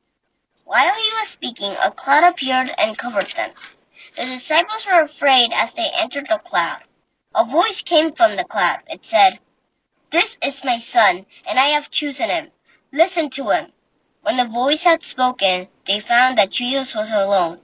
While 0.66 0.92
he 0.94 1.10
was 1.14 1.30
speaking, 1.30 1.74
a 1.80 1.90
cloud 1.90 2.22
appeared 2.22 2.70
and 2.76 2.98
covered 2.98 3.32
them. 3.34 3.52
The 4.14 4.26
disciples 4.26 4.84
were 4.84 5.00
afraid 5.00 5.52
as 5.54 5.72
they 5.72 5.88
entered 5.94 6.26
the 6.28 6.36
cloud. 6.36 6.82
A 7.34 7.46
voice 7.46 7.80
came 7.80 8.12
from 8.12 8.36
the 8.36 8.44
cloud. 8.44 8.80
It 8.88 9.06
said, 9.06 9.38
This 10.12 10.36
is 10.42 10.62
my 10.62 10.80
son, 10.80 11.24
and 11.46 11.58
I 11.58 11.68
have 11.68 11.90
chosen 11.90 12.28
him. 12.28 12.50
Listen 12.92 13.30
to 13.30 13.48
him. 13.52 13.72
When 14.20 14.36
the 14.36 14.44
voice 14.44 14.84
had 14.84 15.02
spoken, 15.02 15.68
they 15.86 16.00
found 16.00 16.36
that 16.36 16.50
Jesus 16.50 16.94
was 16.94 17.10
alone. 17.10 17.60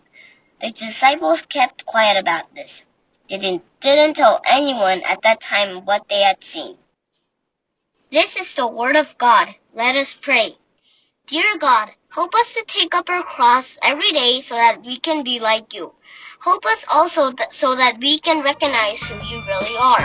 The 0.63 0.73
disciples 0.73 1.43
kept 1.43 1.85
quiet 1.85 2.17
about 2.17 2.55
this. 2.55 2.81
They 3.31 3.39
didn't, 3.39 4.17
tell 4.17 4.43
anyone 4.45 5.03
at 5.03 5.23
that 5.23 5.41
time 5.41 5.85
what 5.87 6.03
they 6.11 6.23
had 6.23 6.43
seen. 6.43 6.77
This 8.11 8.35
is 8.35 8.53
the 8.57 8.67
Word 8.67 8.97
of 8.97 9.07
God. 9.19 9.55
Let 9.73 9.95
us 9.95 10.19
pray. 10.21 10.57
Dear 11.29 11.57
God, 11.61 11.91
help 12.13 12.35
us 12.35 12.53
to 12.55 12.65
take 12.67 12.93
up 12.93 13.09
our 13.09 13.23
cross 13.23 13.79
every 13.85 14.11
day 14.11 14.43
so 14.43 14.57
that 14.57 14.83
we 14.85 14.99
can 14.99 15.23
be 15.23 15.39
like 15.39 15.73
you. 15.73 15.93
Help 16.43 16.67
us 16.67 16.85
also 16.89 17.31
th- 17.31 17.51
so 17.53 17.77
that 17.77 17.99
we 18.01 18.19
can 18.19 18.43
recognize 18.43 18.99
who 19.07 19.15
you 19.15 19.39
really 19.47 19.77
are. 19.79 20.03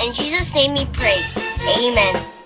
In 0.00 0.14
Jesus' 0.14 0.50
name 0.54 0.72
we 0.72 0.86
pray. 0.96 1.20
Amen. 1.68 2.41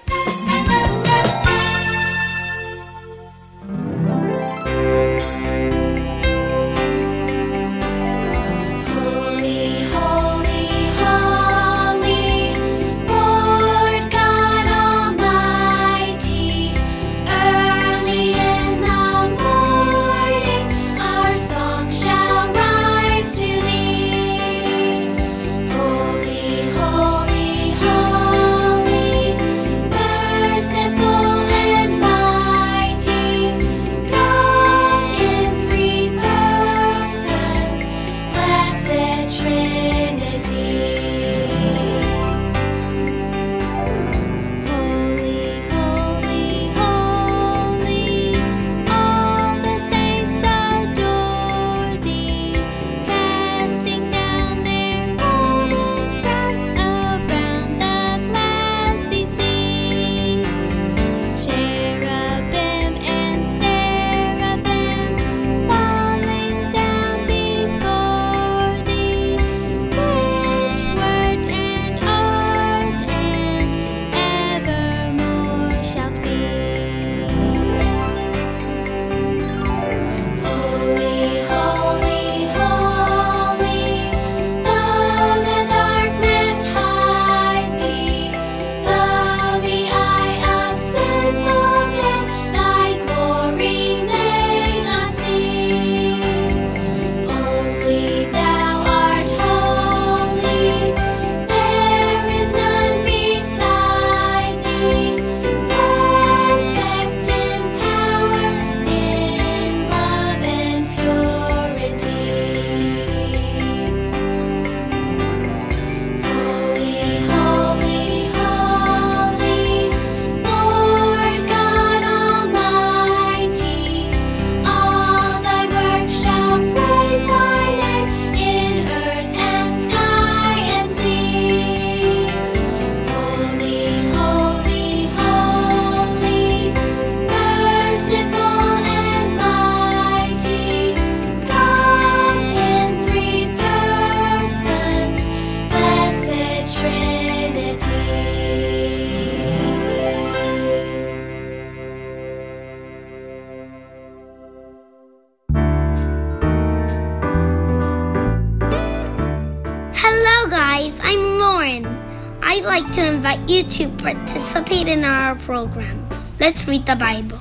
Program. 165.46 165.96
Let's 166.40 166.66
read 166.66 166.85
the 166.85 166.96
Bible. 166.96 167.40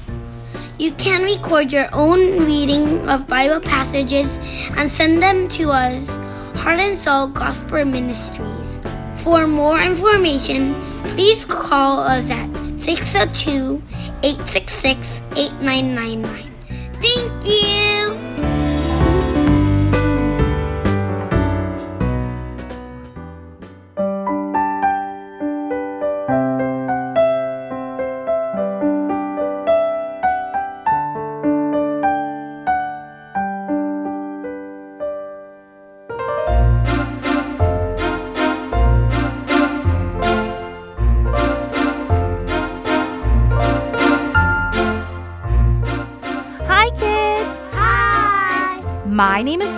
You 0.77 0.91
can 0.91 1.23
record 1.23 1.71
your 1.71 1.89
own 1.91 2.19
reading 2.45 3.09
of 3.09 3.27
Bible 3.27 3.59
passages 3.59 4.37
and 4.77 4.89
send 4.89 5.21
them 5.21 5.47
to 5.57 5.71
us, 5.71 6.17
Heart 6.61 6.79
and 6.79 6.97
Soul 6.97 7.27
Gospel 7.27 7.83
Ministries. 7.83 8.79
For 9.15 9.47
more 9.47 9.81
information, 9.81 10.75
please 11.15 11.45
call 11.45 12.01
us 12.01 12.29
at 12.29 12.47
602 12.79 13.81
866 14.21 15.23
8999. 15.35 16.53
Thank 17.01 17.45
you! 17.45 17.94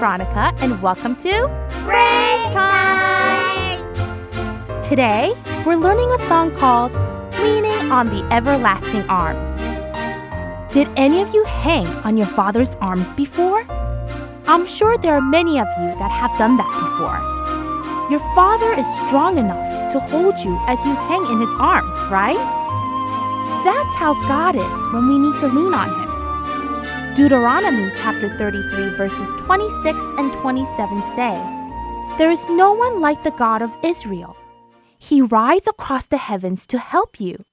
Veronica, 0.08 0.54
and 0.60 0.82
welcome 0.82 1.18
to 1.18 1.30
Praise 1.84 2.54
Time! 2.54 3.84
Today, 4.82 5.34
we're 5.66 5.76
learning 5.76 6.10
a 6.12 6.18
song 6.30 6.56
called 6.56 6.94
Leaning 7.42 7.92
on 7.92 8.08
the 8.08 8.24
Everlasting 8.32 9.02
Arms. 9.10 9.50
Did 10.74 10.88
any 10.96 11.22
of 11.22 11.34
you 11.34 11.44
hang 11.44 11.86
on 12.06 12.16
your 12.16 12.26
father's 12.26 12.76
arms 12.76 13.12
before? 13.12 13.66
I'm 14.48 14.66
sure 14.66 14.98
there 14.98 15.14
are 15.14 15.22
many 15.22 15.60
of 15.60 15.68
you 15.78 15.88
that 16.00 16.10
have 16.10 16.32
done 16.38 16.56
that 16.56 16.72
before. 16.86 17.20
Your 18.10 18.22
father 18.34 18.72
is 18.80 18.88
strong 19.08 19.38
enough 19.38 19.92
to 19.92 20.00
hold 20.00 20.40
you 20.40 20.58
as 20.68 20.86
you 20.86 20.96
hang 20.96 21.26
in 21.26 21.42
his 21.42 21.54
arms, 21.60 22.00
right? 22.04 22.40
That's 23.66 23.96
how 23.96 24.14
God 24.26 24.56
is 24.56 24.94
when 24.94 25.10
we 25.10 25.20
need 25.20 25.38
to 25.42 25.48
lean 25.48 25.74
on 25.74 25.90
him. 25.90 26.07
Deuteronomy 27.18 27.92
chapter 27.98 28.30
33 28.38 28.90
verses 28.90 29.28
26 29.40 30.00
and 30.20 30.32
27 30.34 31.02
say, 31.16 31.34
There 32.20 32.30
is 32.30 32.48
no 32.48 32.74
one 32.74 33.02
like 33.02 33.24
the 33.24 33.32
God 33.32 33.64
of 33.64 33.76
Israel. 33.82 34.38
He 35.00 35.24
rides 35.24 35.68
across 35.68 36.06
the 36.06 36.20
heavens 36.20 36.68
to 36.68 36.78
help 36.78 37.20
you. 37.20 37.44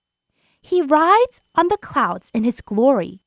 He 0.61 0.83
rides 0.83 1.40
on 1.55 1.68
the 1.68 1.79
clouds 1.79 2.31
in 2.35 2.44
his 2.44 2.61
glory. 2.61 3.24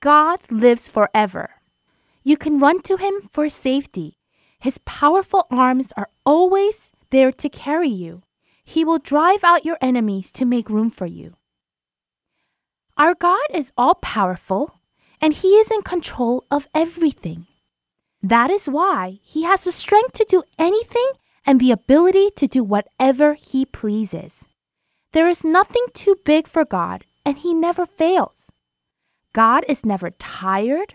God 0.00 0.40
lives 0.50 0.90
forever. 0.90 1.48
You 2.22 2.36
can 2.36 2.58
run 2.58 2.82
to 2.82 2.98
him 2.98 3.14
for 3.32 3.48
safety. 3.48 4.18
His 4.58 4.76
powerful 4.84 5.46
arms 5.50 5.90
are 5.96 6.10
always 6.26 6.92
there 7.08 7.32
to 7.32 7.48
carry 7.48 7.88
you. 7.88 8.20
He 8.62 8.84
will 8.84 8.98
drive 8.98 9.42
out 9.42 9.64
your 9.64 9.78
enemies 9.80 10.30
to 10.32 10.44
make 10.44 10.68
room 10.68 10.90
for 10.90 11.06
you. 11.06 11.32
Our 12.98 13.14
God 13.14 13.48
is 13.54 13.72
all 13.78 13.94
powerful 13.94 14.75
and 15.20 15.32
He 15.32 15.56
is 15.56 15.70
in 15.70 15.82
control 15.82 16.44
of 16.50 16.68
everything. 16.74 17.46
That 18.22 18.50
is 18.50 18.68
why 18.68 19.18
He 19.22 19.44
has 19.44 19.64
the 19.64 19.72
strength 19.72 20.14
to 20.14 20.26
do 20.28 20.42
anything 20.58 21.12
and 21.44 21.60
the 21.60 21.70
ability 21.70 22.30
to 22.36 22.46
do 22.46 22.64
whatever 22.64 23.34
He 23.34 23.64
pleases. 23.64 24.48
There 25.12 25.28
is 25.28 25.44
nothing 25.44 25.86
too 25.94 26.16
big 26.24 26.46
for 26.46 26.64
God, 26.64 27.04
and 27.24 27.38
He 27.38 27.54
never 27.54 27.86
fails. 27.86 28.50
God 29.32 29.64
is 29.68 29.84
never 29.84 30.10
tired, 30.10 30.94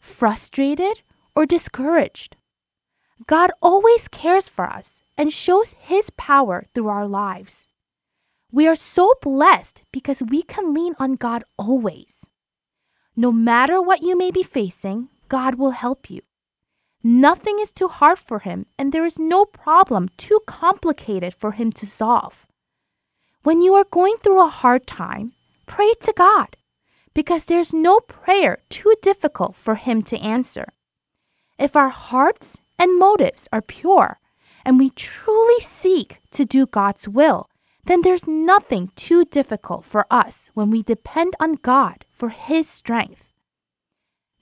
frustrated, 0.00 1.02
or 1.34 1.46
discouraged. 1.46 2.36
God 3.26 3.50
always 3.62 4.08
cares 4.08 4.48
for 4.48 4.66
us 4.66 5.02
and 5.16 5.32
shows 5.32 5.74
His 5.78 6.10
power 6.10 6.66
through 6.74 6.88
our 6.88 7.06
lives. 7.06 7.68
We 8.50 8.66
are 8.66 8.76
so 8.76 9.14
blessed 9.22 9.82
because 9.92 10.22
we 10.22 10.42
can 10.42 10.74
lean 10.74 10.94
on 10.98 11.14
God 11.14 11.44
always. 11.56 12.26
No 13.14 13.30
matter 13.30 13.80
what 13.80 14.02
you 14.02 14.16
may 14.16 14.30
be 14.30 14.42
facing, 14.42 15.08
God 15.28 15.56
will 15.56 15.72
help 15.72 16.08
you. 16.08 16.22
Nothing 17.04 17.58
is 17.60 17.72
too 17.72 17.88
hard 17.88 18.18
for 18.18 18.38
Him, 18.38 18.64
and 18.78 18.90
there 18.90 19.04
is 19.04 19.18
no 19.18 19.44
problem 19.44 20.08
too 20.16 20.40
complicated 20.46 21.34
for 21.34 21.52
Him 21.52 21.72
to 21.72 21.86
solve. 21.86 22.46
When 23.42 23.60
you 23.60 23.74
are 23.74 23.84
going 23.84 24.16
through 24.16 24.40
a 24.40 24.48
hard 24.48 24.86
time, 24.86 25.32
pray 25.66 25.92
to 26.00 26.12
God 26.16 26.56
because 27.12 27.44
there's 27.44 27.74
no 27.74 28.00
prayer 28.00 28.58
too 28.70 28.94
difficult 29.02 29.56
for 29.56 29.74
Him 29.74 30.00
to 30.02 30.18
answer. 30.18 30.72
If 31.58 31.76
our 31.76 31.90
hearts 31.90 32.60
and 32.78 32.98
motives 32.98 33.48
are 33.52 33.60
pure 33.60 34.20
and 34.64 34.78
we 34.78 34.90
truly 34.90 35.60
seek 35.60 36.20
to 36.30 36.44
do 36.44 36.66
God's 36.66 37.06
will, 37.08 37.50
then 37.84 38.02
there's 38.02 38.26
nothing 38.26 38.90
too 38.96 39.24
difficult 39.24 39.84
for 39.84 40.06
us 40.10 40.50
when 40.54 40.70
we 40.70 40.82
depend 40.82 41.34
on 41.40 41.54
God 41.54 42.04
for 42.10 42.28
His 42.28 42.68
strength. 42.68 43.32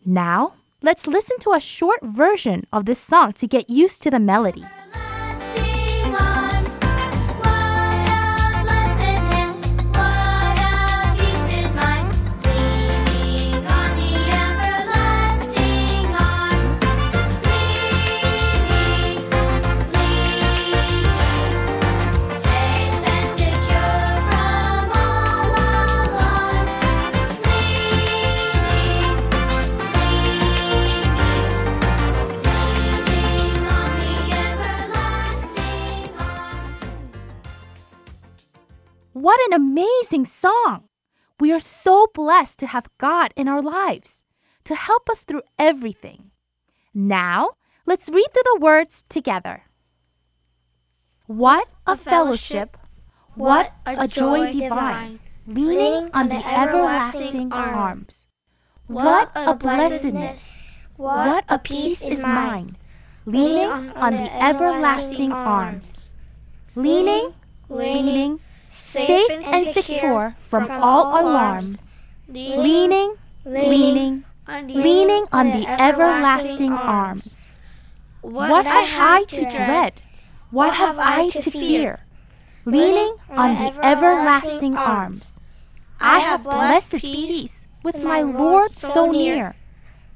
Now, 0.04 0.54
let's 0.82 1.06
listen 1.06 1.38
to 1.40 1.52
a 1.52 1.60
short 1.60 2.00
version 2.02 2.66
of 2.72 2.84
this 2.84 2.98
song 2.98 3.32
to 3.34 3.46
get 3.46 3.70
used 3.70 4.02
to 4.02 4.10
the 4.10 4.20
melody. 4.20 4.64
What 39.20 39.38
an 39.48 39.52
amazing 39.52 40.24
song! 40.24 40.88
We 41.38 41.52
are 41.52 41.60
so 41.60 42.06
blessed 42.14 42.58
to 42.60 42.66
have 42.66 42.88
God 42.96 43.34
in 43.36 43.48
our 43.48 43.60
lives 43.60 44.22
to 44.64 44.74
help 44.74 45.10
us 45.10 45.24
through 45.24 45.42
everything. 45.58 46.30
Now, 46.94 47.50
let's 47.84 48.08
read 48.08 48.32
through 48.32 48.48
the 48.54 48.60
words 48.62 49.04
together. 49.10 49.64
What 51.26 51.68
a 51.86 51.98
fellowship! 51.98 52.78
What 53.34 53.74
a 53.84 54.08
joy 54.08 54.52
divine! 54.52 55.20
Leaning 55.46 56.08
on 56.14 56.30
the 56.30 56.40
everlasting 56.40 57.52
arms. 57.52 58.26
What 58.86 59.32
a 59.34 59.54
blessedness! 59.54 60.56
What 60.96 61.44
a 61.46 61.58
peace 61.58 62.02
is 62.02 62.22
mine! 62.22 62.78
Leaning 63.26 63.90
on 63.90 64.14
the 64.14 64.32
everlasting 64.42 65.30
arms. 65.30 66.10
Leaning, 66.74 67.34
leaning, 67.68 68.40
safe 69.44 69.66
and 69.66 69.74
secure 69.74 70.36
from 70.40 70.70
all 70.70 71.20
alarms. 71.20 71.90
Leaning, 72.28 73.16
leaning, 73.44 74.24
leaning 74.68 75.26
on 75.32 75.50
the 75.50 75.66
everlasting 75.68 76.72
arms. 76.72 77.48
What 78.20 78.66
have 78.66 78.88
I 79.00 79.24
to 79.24 79.42
dread? 79.50 80.02
What 80.50 80.74
have 80.74 80.98
I 80.98 81.28
to 81.28 81.50
fear? 81.50 82.00
Leaning 82.64 83.16
on 83.30 83.54
the 83.54 83.84
everlasting 83.84 84.76
arms. 84.76 85.40
I 86.00 86.18
have 86.18 86.44
blessed 86.44 86.96
peace 86.96 87.66
with 87.82 88.02
my 88.02 88.22
Lord 88.22 88.76
so 88.78 89.10
near. 89.10 89.54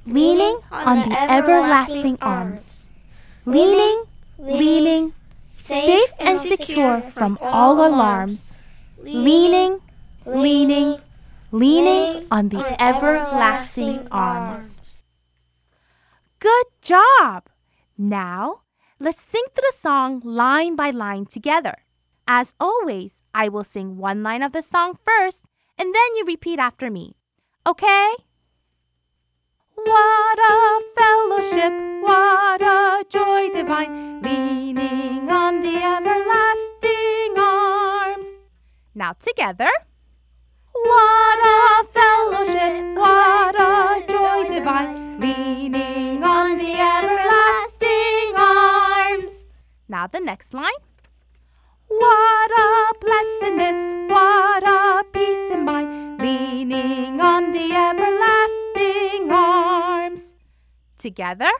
Leaning 0.06 0.60
on 0.70 1.08
the 1.08 1.32
everlasting 1.32 2.18
arms. 2.20 2.90
Leaning, 3.46 4.04
leaning, 4.38 5.14
safe 5.58 6.12
and 6.18 6.38
secure 6.38 7.00
from 7.00 7.38
all 7.40 7.86
alarms. 7.86 8.56
Leaning, 9.04 9.80
leaning, 10.24 10.98
leaning 11.52 12.26
on 12.30 12.48
the 12.48 12.82
everlasting 12.82 14.08
arms. 14.10 14.80
Good 16.38 16.66
job! 16.80 17.50
Now, 17.98 18.62
let's 18.98 19.20
sing 19.20 19.44
through 19.52 19.68
the 19.70 19.76
song 19.78 20.20
line 20.24 20.74
by 20.74 20.88
line 20.88 21.26
together. 21.26 21.84
As 22.26 22.54
always, 22.58 23.22
I 23.34 23.50
will 23.50 23.64
sing 23.64 23.98
one 23.98 24.22
line 24.22 24.42
of 24.42 24.52
the 24.52 24.62
song 24.62 24.98
first, 25.04 25.44
and 25.76 25.94
then 25.94 26.16
you 26.16 26.24
repeat 26.24 26.58
after 26.58 26.90
me. 26.90 27.16
Okay? 27.66 28.14
What 29.74 30.38
a 30.38 30.80
fellowship, 30.96 31.72
what 32.02 32.62
a 32.62 33.04
joy 33.10 33.50
divine, 33.52 34.22
leaning 34.22 35.28
on 35.28 35.60
the 35.60 35.76
everlasting. 35.76 37.13
Now 38.96 39.12
together. 39.12 39.68
What 40.72 41.38
a 41.44 41.84
fellowship, 41.92 42.96
what 42.96 43.56
a 43.58 44.06
joy 44.06 44.48
divine, 44.48 45.18
leaning 45.18 46.22
on 46.22 46.58
the 46.58 46.74
everlasting 46.74 48.34
arms. 48.36 49.42
Now 49.88 50.06
the 50.06 50.20
next 50.20 50.54
line. 50.54 50.82
What 51.88 52.50
a 52.56 52.94
blessedness, 53.00 54.10
what 54.10 54.62
a 54.62 55.04
peace 55.12 55.50
in 55.50 55.64
mind, 55.64 56.20
leaning 56.20 57.20
on 57.20 57.50
the 57.50 57.72
everlasting 57.74 59.32
arms. 59.32 60.34
Together. 60.98 61.50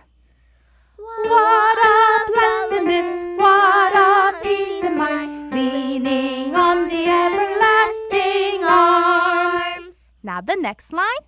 What 1.04 1.76
a 1.84 2.24
blessedness, 2.32 3.36
what 3.36 3.92
a 3.94 4.32
peace 4.42 4.82
in 4.82 4.96
mind, 4.96 5.52
leaning 5.52 6.54
on 6.54 6.88
the 6.88 7.04
everlasting 7.06 8.64
arms. 8.64 10.08
Now 10.22 10.40
the 10.40 10.56
next 10.56 10.94
line. 10.94 11.26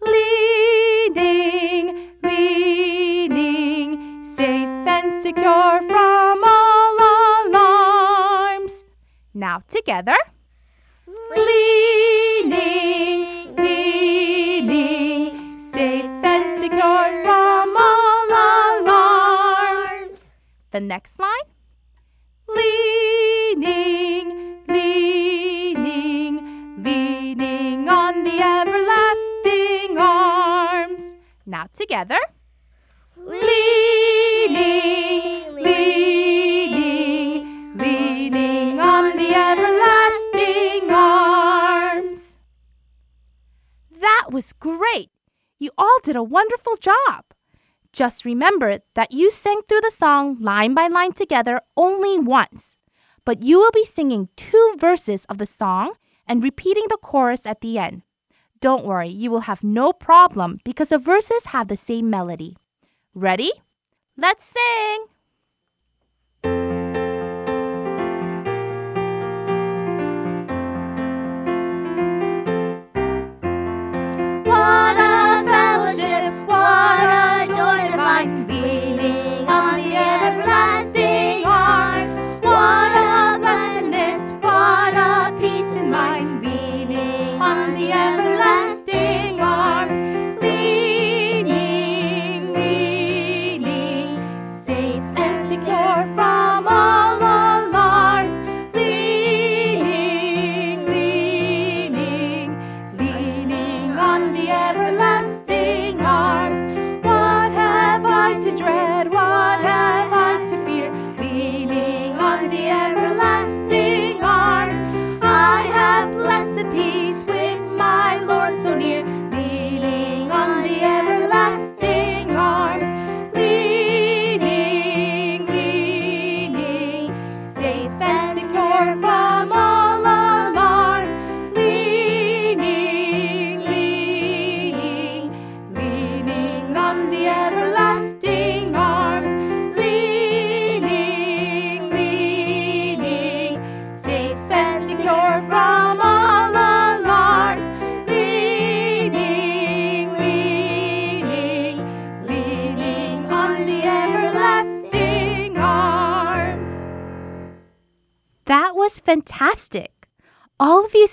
Leaning, 0.00 2.12
leaning, 2.22 4.24
safe 4.24 4.88
and 4.96 5.22
secure 5.22 5.82
from 5.82 6.42
all 6.44 6.96
alarms. 7.46 8.84
Now 9.34 9.62
together. 9.68 10.16
Leaning, 11.36 13.27
the 20.70 20.80
next 20.80 21.18
line. 21.18 21.48
Leaning, 22.48 24.28
leaning, 24.66 26.36
leaning 26.82 27.88
on 27.88 28.24
the 28.24 28.40
everlasting 28.40 29.98
arms. 29.98 31.14
Now 31.46 31.66
together. 31.72 32.18
Leaning, 33.16 33.44
leaning, 35.54 37.42
leaning 37.76 38.80
on 38.80 39.16
the 39.16 39.34
everlasting 39.34 40.90
arms. 40.90 42.36
That 44.00 44.28
was 44.30 44.52
great. 44.52 45.10
You 45.58 45.70
all 45.76 45.98
did 46.02 46.16
a 46.16 46.22
wonderful 46.22 46.76
job. 46.76 47.27
Just 47.98 48.24
remember 48.24 48.78
that 48.94 49.10
you 49.10 49.28
sang 49.28 49.62
through 49.66 49.80
the 49.80 49.90
song 49.90 50.36
line 50.38 50.72
by 50.72 50.86
line 50.86 51.12
together 51.14 51.60
only 51.76 52.16
once, 52.16 52.78
but 53.24 53.42
you 53.42 53.58
will 53.58 53.72
be 53.72 53.84
singing 53.84 54.28
two 54.36 54.76
verses 54.78 55.24
of 55.24 55.38
the 55.38 55.46
song 55.46 55.94
and 56.24 56.40
repeating 56.40 56.84
the 56.88 56.98
chorus 57.02 57.44
at 57.44 57.60
the 57.60 57.76
end. 57.76 58.02
Don't 58.60 58.84
worry, 58.84 59.08
you 59.08 59.32
will 59.32 59.50
have 59.50 59.64
no 59.64 59.92
problem 59.92 60.60
because 60.62 60.90
the 60.90 60.98
verses 60.98 61.46
have 61.46 61.66
the 61.66 61.76
same 61.76 62.08
melody. 62.08 62.56
Ready? 63.14 63.50
Let's 64.16 64.44
sing! 64.44 65.06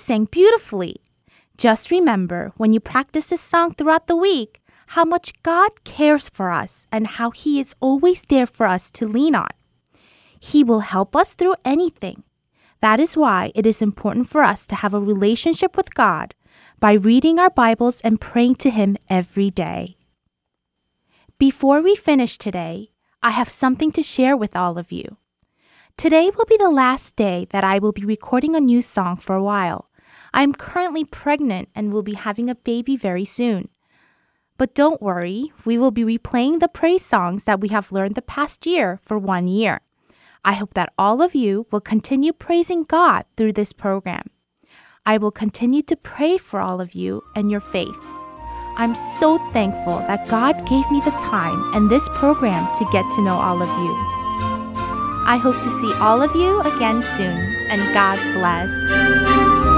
Sang 0.06 0.26
beautifully. 0.26 1.02
Just 1.58 1.90
remember 1.90 2.52
when 2.56 2.72
you 2.72 2.78
practice 2.78 3.26
this 3.26 3.40
song 3.40 3.74
throughout 3.74 4.06
the 4.06 4.14
week 4.14 4.62
how 4.94 5.04
much 5.04 5.32
God 5.42 5.82
cares 5.82 6.28
for 6.28 6.50
us 6.50 6.86
and 6.92 7.18
how 7.18 7.32
He 7.32 7.58
is 7.58 7.74
always 7.80 8.22
there 8.22 8.46
for 8.46 8.66
us 8.66 8.88
to 8.92 9.08
lean 9.08 9.34
on. 9.34 9.50
He 10.38 10.62
will 10.62 10.94
help 10.94 11.16
us 11.16 11.34
through 11.34 11.56
anything. 11.64 12.22
That 12.80 13.00
is 13.00 13.16
why 13.16 13.50
it 13.56 13.66
is 13.66 13.82
important 13.82 14.28
for 14.28 14.42
us 14.44 14.66
to 14.68 14.76
have 14.76 14.94
a 14.94 15.00
relationship 15.00 15.76
with 15.76 15.94
God 15.94 16.36
by 16.78 16.92
reading 16.92 17.40
our 17.40 17.50
Bibles 17.50 18.00
and 18.02 18.20
praying 18.20 18.56
to 18.56 18.70
Him 18.70 18.96
every 19.10 19.50
day. 19.50 19.96
Before 21.36 21.82
we 21.82 21.96
finish 21.96 22.38
today, 22.38 22.92
I 23.24 23.30
have 23.30 23.48
something 23.48 23.90
to 23.92 24.04
share 24.04 24.36
with 24.36 24.54
all 24.54 24.78
of 24.78 24.92
you. 24.92 25.16
Today 25.96 26.30
will 26.30 26.44
be 26.44 26.58
the 26.58 26.70
last 26.70 27.16
day 27.16 27.48
that 27.50 27.64
I 27.64 27.80
will 27.80 27.92
be 27.92 28.04
recording 28.04 28.54
a 28.54 28.60
new 28.60 28.82
song 28.82 29.16
for 29.16 29.34
a 29.34 29.42
while. 29.42 29.90
I 30.32 30.42
am 30.42 30.52
currently 30.52 31.04
pregnant 31.04 31.68
and 31.74 31.92
will 31.92 32.02
be 32.02 32.14
having 32.14 32.50
a 32.50 32.54
baby 32.54 32.96
very 32.96 33.24
soon. 33.24 33.68
But 34.58 34.74
don't 34.74 35.02
worry, 35.02 35.52
we 35.64 35.76
will 35.76 35.90
be 35.90 36.04
replaying 36.04 36.60
the 36.60 36.68
praise 36.68 37.04
songs 37.04 37.44
that 37.44 37.60
we 37.60 37.68
have 37.68 37.92
learned 37.92 38.14
the 38.14 38.22
past 38.22 38.66
year 38.66 39.00
for 39.04 39.18
one 39.18 39.48
year. 39.48 39.80
I 40.44 40.54
hope 40.54 40.74
that 40.74 40.92
all 40.96 41.22
of 41.22 41.34
you 41.34 41.66
will 41.70 41.80
continue 41.80 42.32
praising 42.32 42.84
God 42.84 43.24
through 43.36 43.52
this 43.52 43.72
program. 43.72 44.30
I 45.04 45.18
will 45.18 45.30
continue 45.30 45.82
to 45.82 45.96
pray 45.96 46.38
for 46.38 46.60
all 46.60 46.80
of 46.80 46.94
you 46.94 47.22
and 47.34 47.50
your 47.50 47.60
faith. 47.60 47.96
I'm 48.76 48.94
so 48.94 49.38
thankful 49.52 49.98
that 50.00 50.28
God 50.28 50.66
gave 50.66 50.90
me 50.90 51.00
the 51.00 51.12
time 51.12 51.74
and 51.74 51.90
this 51.90 52.08
program 52.10 52.72
to 52.76 52.88
get 52.92 53.10
to 53.12 53.22
know 53.22 53.34
all 53.34 53.62
of 53.62 53.68
you. 53.68 54.16
I 55.28 55.38
hope 55.38 55.60
to 55.60 55.70
see 55.70 55.92
all 55.94 56.22
of 56.22 56.36
you 56.36 56.60
again 56.60 57.02
soon, 57.02 57.56
and 57.70 57.82
God 57.94 58.18
bless. 58.34 59.75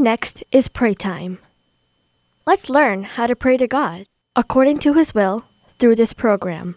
Next 0.00 0.42
is 0.50 0.66
pray 0.66 0.94
time. 0.94 1.38
Let's 2.46 2.70
learn 2.70 3.04
how 3.04 3.26
to 3.26 3.36
pray 3.36 3.56
to 3.58 3.68
God 3.68 4.06
according 4.34 4.78
to 4.78 4.94
His 4.94 5.14
will 5.14 5.44
through 5.78 5.96
this 5.96 6.14
program. 6.14 6.76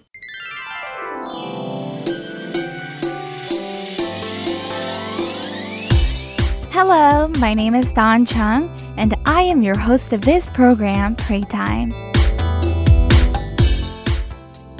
Hello, 6.71 7.29
my 7.39 7.53
name 7.53 7.75
is 7.75 7.93
Don 7.93 8.25
Chung, 8.25 8.69
and 8.97 9.15
I 9.25 9.43
am 9.43 9.61
your 9.61 9.77
host 9.77 10.11
of 10.11 10.21
this 10.21 10.47
program, 10.47 11.15
Pray 11.15 11.41
Time. 11.41 11.89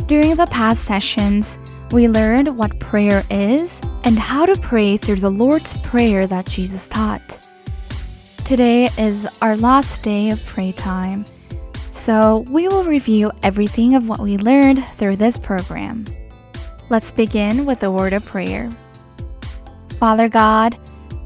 During 0.07 0.35
the 0.35 0.47
past 0.51 0.83
sessions, 0.83 1.57
we 1.91 2.09
learned 2.09 2.57
what 2.57 2.77
prayer 2.79 3.23
is 3.29 3.79
and 4.03 4.19
how 4.19 4.45
to 4.45 4.55
pray 4.59 4.97
through 4.97 5.17
the 5.17 5.31
Lord's 5.31 5.81
Prayer 5.83 6.27
that 6.27 6.47
Jesus 6.47 6.89
taught. 6.89 7.39
Today 8.45 8.89
is 8.97 9.25
our 9.41 9.55
last 9.55 10.03
day 10.03 10.29
of 10.29 10.45
pray 10.45 10.73
time, 10.73 11.25
so 11.91 12.39
we 12.49 12.67
will 12.67 12.83
review 12.83 13.31
everything 13.41 13.95
of 13.95 14.09
what 14.09 14.19
we 14.19 14.37
learned 14.37 14.85
through 14.95 15.15
this 15.15 15.39
program. 15.39 16.05
Let's 16.89 17.09
begin 17.09 17.65
with 17.65 17.81
a 17.83 17.89
word 17.89 18.11
of 18.11 18.25
prayer. 18.25 18.69
Father 19.97 20.27
God, 20.27 20.77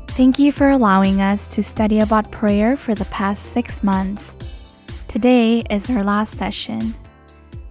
thank 0.09 0.37
you 0.37 0.51
for 0.51 0.69
allowing 0.69 1.19
us 1.19 1.55
to 1.55 1.63
study 1.63 2.01
about 2.01 2.31
prayer 2.31 2.77
for 2.77 2.93
the 2.93 3.05
past 3.05 3.47
six 3.47 3.83
months. 3.83 4.85
Today 5.07 5.63
is 5.71 5.89
our 5.89 6.03
last 6.03 6.37
session. 6.37 6.93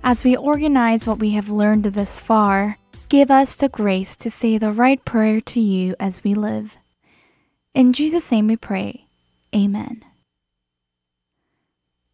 As 0.03 0.25
we 0.25 0.37
organize 0.37 1.07
what 1.07 1.21
we 1.21 1.31
have 1.31 1.49
learned 1.49 1.85
thus 1.85 2.19
far, 2.19 2.79
give 3.09 3.31
us 3.31 3.55
the 3.55 3.69
grace 3.69 4.17
to 4.17 4.29
say 4.29 4.59
the 4.59 4.73
right 4.73 5.03
prayer 5.05 5.41
to 5.43 5.61
you 5.61 5.95
as 6.01 6.25
we 6.25 6.35
live. 6.35 6.77
In 7.75 7.93
Jesus' 7.93 8.33
name 8.33 8.49
we 8.49 8.57
pray. 8.57 9.06
Amen. 9.57 10.05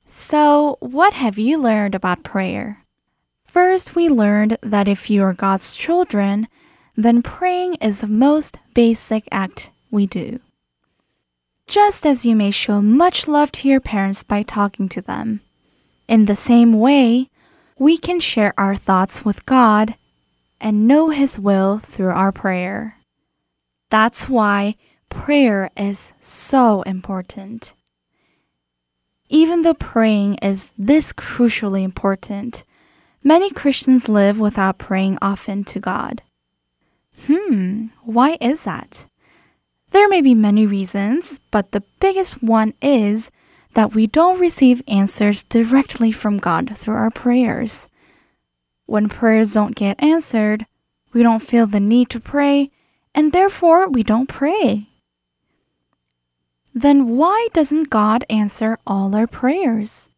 So, 0.06 0.76
what 0.78 1.14
have 1.14 1.38
you 1.38 1.58
learned 1.58 1.94
about 1.94 2.22
prayer? 2.22 2.84
First, 3.44 3.96
we 3.96 4.08
learned 4.08 4.58
that 4.62 4.86
if 4.86 5.10
you 5.10 5.24
are 5.24 5.32
God's 5.32 5.74
children, 5.74 6.46
then 6.96 7.20
praying 7.22 7.74
is 7.76 8.00
the 8.00 8.06
most 8.06 8.58
basic 8.74 9.26
act 9.32 9.70
we 9.90 10.06
do. 10.06 10.38
Just 11.66 12.06
as 12.06 12.24
you 12.24 12.36
may 12.36 12.50
show 12.50 12.80
much 12.80 13.26
love 13.26 13.50
to 13.52 13.68
your 13.68 13.80
parents 13.80 14.22
by 14.22 14.42
talking 14.42 14.88
to 14.90 15.02
them, 15.02 15.40
in 16.06 16.26
the 16.26 16.36
same 16.36 16.72
way, 16.72 17.28
we 17.78 17.98
can 17.98 18.20
share 18.20 18.54
our 18.56 18.76
thoughts 18.76 19.24
with 19.24 19.46
God 19.46 19.96
and 20.60 20.86
know 20.86 21.08
His 21.08 21.38
will 21.38 21.78
through 21.78 22.10
our 22.10 22.30
prayer. 22.30 22.98
That's 23.90 24.28
why 24.28 24.76
prayer 25.12 25.70
is 25.76 26.12
so 26.20 26.82
important. 26.82 27.74
Even 29.28 29.62
though 29.62 29.74
praying 29.74 30.34
is 30.42 30.72
this 30.76 31.12
crucially 31.12 31.82
important, 31.82 32.64
many 33.22 33.50
Christians 33.50 34.08
live 34.08 34.40
without 34.40 34.78
praying 34.78 35.18
often 35.22 35.64
to 35.64 35.80
God. 35.80 36.22
Hmm, 37.26 37.86
why 38.02 38.36
is 38.40 38.62
that? 38.64 39.06
There 39.90 40.08
may 40.08 40.22
be 40.22 40.34
many 40.34 40.66
reasons, 40.66 41.38
but 41.50 41.72
the 41.72 41.84
biggest 42.00 42.42
one 42.42 42.74
is 42.82 43.30
that 43.74 43.94
we 43.94 44.06
don't 44.06 44.40
receive 44.40 44.82
answers 44.88 45.42
directly 45.42 46.12
from 46.12 46.38
God 46.38 46.76
through 46.76 46.96
our 46.96 47.10
prayers. 47.10 47.88
When 48.86 49.08
prayers 49.08 49.52
don't 49.52 49.76
get 49.76 50.02
answered, 50.02 50.66
we 51.12 51.22
don't 51.22 51.42
feel 51.42 51.66
the 51.66 51.80
need 51.80 52.08
to 52.10 52.20
pray, 52.20 52.70
and 53.14 53.32
therefore 53.32 53.88
we 53.88 54.02
don't 54.02 54.28
pray. 54.28 54.88
Then 56.74 57.16
why 57.16 57.48
doesn't 57.52 57.90
God 57.90 58.24
answer 58.30 58.78
all 58.86 59.14
our 59.14 59.26
prayers? 59.26 60.08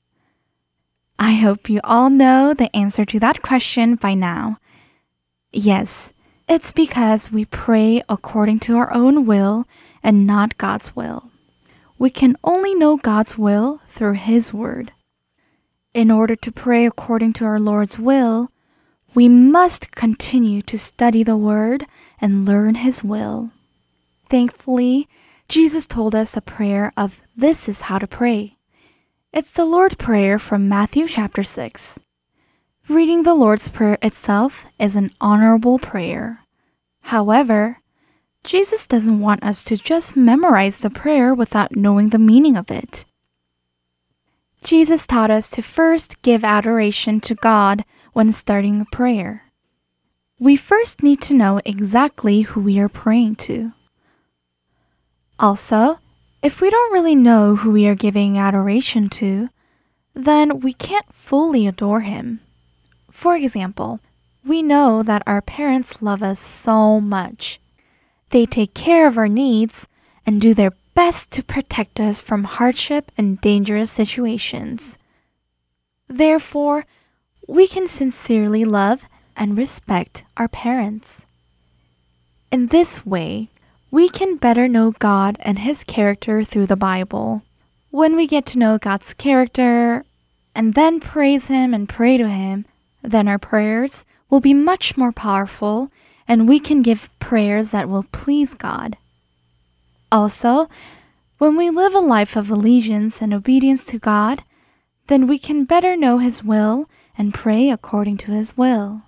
I 1.19 1.35
hope 1.35 1.69
you 1.69 1.81
all 1.83 2.11
know 2.11 2.55
the 2.55 2.75
answer 2.75 3.05
to 3.05 3.19
that 3.21 3.43
question 3.43 3.97
by 3.97 4.15
now. 4.15 4.59
Yes, 5.53 6.13
it's 6.49 6.73
because 6.73 7.33
we 7.33 7.45
pray 7.45 8.03
according 8.09 8.61
to 8.61 8.77
our 8.77 8.93
own 8.93 9.25
will 9.25 9.67
and 10.03 10.27
not 10.27 10.59
God's 10.59 10.95
will. 10.95 11.31
We 11.99 12.11
can 12.11 12.37
only 12.45 12.75
know 12.75 12.97
God's 12.97 13.39
will 13.39 13.81
through 13.89 14.15
His 14.15 14.53
Word. 14.53 14.93
In 15.95 16.11
order 16.11 16.37
to 16.37 16.53
pray 16.53 16.85
according 16.87 17.33
to 17.35 17.45
our 17.45 17.61
Lord's 17.61 17.99
will, 17.99 18.51
we 19.15 19.29
must 19.29 19.93
continue 19.93 20.61
to 20.63 20.77
study 20.77 21.23
the 21.23 21.37
Word 21.37 21.87
and 22.21 22.45
learn 22.45 22.75
His 22.75 23.05
will. 23.05 23.51
Thankfully, 24.29 25.09
Jesus 25.49 25.87
told 25.87 26.15
us 26.15 26.37
a 26.37 26.41
prayer 26.41 26.93
of 26.97 27.21
this 27.37 27.69
is 27.69 27.83
how 27.83 27.99
to 27.99 28.07
pray. 28.07 28.57
It's 29.33 29.51
the 29.51 29.65
Lord's 29.65 29.97
Prayer 29.97 30.39
from 30.39 30.69
Matthew 30.69 31.07
chapter 31.07 31.43
6. 31.43 31.99
Reading 32.89 33.23
the 33.23 33.35
Lord's 33.35 33.69
Prayer 33.69 33.99
itself 34.01 34.67
is 34.79 34.97
an 34.97 35.11
honorable 35.21 35.79
prayer. 35.79 36.41
However, 37.03 37.79
Jesus 38.43 38.87
doesn't 38.87 39.21
want 39.21 39.43
us 39.45 39.63
to 39.65 39.77
just 39.77 40.17
memorize 40.17 40.81
the 40.81 40.91
prayer 40.91 41.35
without 41.35 41.77
knowing 41.77 42.09
the 42.09 42.19
meaning 42.19 42.57
of 42.57 42.71
it. 42.71 43.05
Jesus 44.63 45.07
taught 45.07 45.31
us 45.31 45.51
to 45.51 45.63
first 45.63 46.23
give 46.23 46.43
adoration 46.43 47.21
to 47.21 47.35
God 47.35 47.85
when 48.15 48.33
starting 48.33 48.81
a 48.81 48.97
prayer. 48.97 49.53
We 50.39 50.57
first 50.57 51.03
need 51.03 51.21
to 51.23 51.35
know 51.35 51.61
exactly 51.65 52.43
who 52.43 52.61
we 52.61 52.79
are 52.79 52.89
praying 52.89 53.37
to. 53.47 53.73
Also, 55.39 55.99
if 56.43 56.61
we 56.61 56.71
don't 56.71 56.93
really 56.93 57.15
know 57.15 57.57
who 57.57 57.71
we 57.71 57.87
are 57.89 57.95
giving 57.95 58.39
adoration 58.39 59.09
to, 59.09 59.49
then 60.15 60.61
we 60.61 60.73
can't 60.73 61.13
fully 61.13 61.67
adore 61.67 62.01
Him. 62.01 62.41
For 63.11 63.35
example, 63.35 64.01
we 64.45 64.63
know 64.63 65.03
that 65.03 65.23
our 65.27 65.41
parents 65.41 66.03
love 66.03 66.23
us 66.23 66.39
so 66.39 67.01
much. 67.01 67.61
They 68.31 68.47
take 68.47 68.75
care 68.75 69.07
of 69.07 69.17
our 69.17 69.29
needs 69.29 69.87
and 70.27 70.41
do 70.41 70.55
their 70.55 70.73
best 70.95 71.31
to 71.33 71.43
protect 71.43 71.99
us 71.99 72.21
from 72.21 72.45
hardship 72.45 73.11
and 73.17 73.41
dangerous 73.41 73.91
situations. 73.91 74.99
Therefore, 76.09 76.85
we 77.49 77.67
can 77.67 77.87
sincerely 77.87 78.65
love 78.65 79.09
and 79.37 79.57
respect 79.57 80.25
our 80.37 80.49
parents. 80.49 81.25
In 82.53 82.69
this 82.69 83.05
way, 83.05 83.49
we 83.95 84.09
can 84.09 84.35
better 84.35 84.67
know 84.67 84.91
God 84.91 85.37
and 85.39 85.61
His 85.61 85.85
character 85.85 86.43
through 86.43 86.67
the 86.67 86.75
Bible. 86.75 87.43
When 87.93 88.17
we 88.17 88.27
get 88.27 88.45
to 88.47 88.59
know 88.59 88.77
God's 88.77 89.15
character 89.15 90.05
and 90.53 90.75
then 90.75 90.99
praise 90.99 91.47
Him 91.47 91.73
and 91.73 91.89
pray 91.89 92.17
to 92.17 92.29
Him, 92.29 92.67
then 93.03 93.29
our 93.29 93.39
prayers 93.39 94.05
will 94.29 94.41
be 94.41 94.53
much 94.53 94.97
more 94.97 95.13
powerful 95.13 95.93
and 96.27 96.49
we 96.49 96.59
can 96.59 96.83
give 96.83 97.09
prayers 97.21 97.71
that 97.71 97.89
will 97.89 98.03
please 98.11 98.53
God. 98.55 98.97
Also, 100.11 100.69
when 101.39 101.57
we 101.57 101.71
live 101.71 101.95
a 101.95 102.01
life 102.01 102.35
of 102.35 102.51
allegiance 102.51 103.23
and 103.23 103.33
obedience 103.33 103.85
to 103.85 104.01
God, 104.01 104.43
then 105.07 105.29
we 105.29 105.39
can 105.39 105.65
better 105.65 105.97
know 105.97 106.19
His 106.19 106.43
will 106.43 106.91
and 107.17 107.33
pray 107.33 107.71
according 107.71 108.17
to 108.17 108.33
His 108.33 108.57
will. 108.57 109.03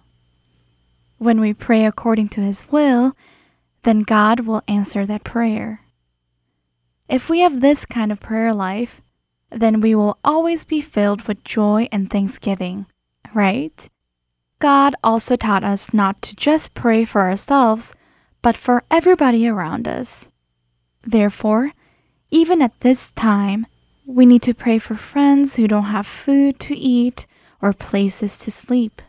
When 1.18 1.40
we 1.40 1.52
pray 1.52 1.84
according 1.84 2.28
to 2.28 2.40
His 2.40 2.70
will, 2.70 3.16
then 3.86 4.00
God 4.00 4.40
will 4.40 4.64
answer 4.66 5.06
that 5.06 5.22
prayer. 5.22 5.82
If 7.08 7.30
we 7.30 7.38
have 7.38 7.60
this 7.60 7.86
kind 7.86 8.10
of 8.10 8.18
prayer 8.18 8.52
life, 8.52 9.00
then 9.48 9.80
we 9.80 9.94
will 9.94 10.18
always 10.24 10.64
be 10.64 10.80
filled 10.80 11.22
with 11.28 11.44
joy 11.44 11.88
and 11.92 12.10
thanksgiving, 12.10 12.86
right? 13.32 13.88
God 14.58 14.96
also 15.04 15.36
taught 15.36 15.62
us 15.62 15.94
not 15.94 16.20
to 16.22 16.34
just 16.34 16.74
pray 16.74 17.04
for 17.04 17.20
ourselves, 17.20 17.94
but 18.42 18.56
for 18.56 18.82
everybody 18.90 19.46
around 19.46 19.86
us. 19.86 20.28
Therefore, 21.04 21.70
even 22.32 22.60
at 22.60 22.80
this 22.80 23.12
time, 23.12 23.68
we 24.04 24.26
need 24.26 24.42
to 24.42 24.52
pray 24.52 24.78
for 24.80 24.96
friends 24.96 25.54
who 25.54 25.68
don't 25.68 25.94
have 25.94 26.08
food 26.08 26.58
to 26.58 26.76
eat 26.76 27.28
or 27.62 27.72
places 27.72 28.36
to 28.38 28.50
sleep. 28.50 29.00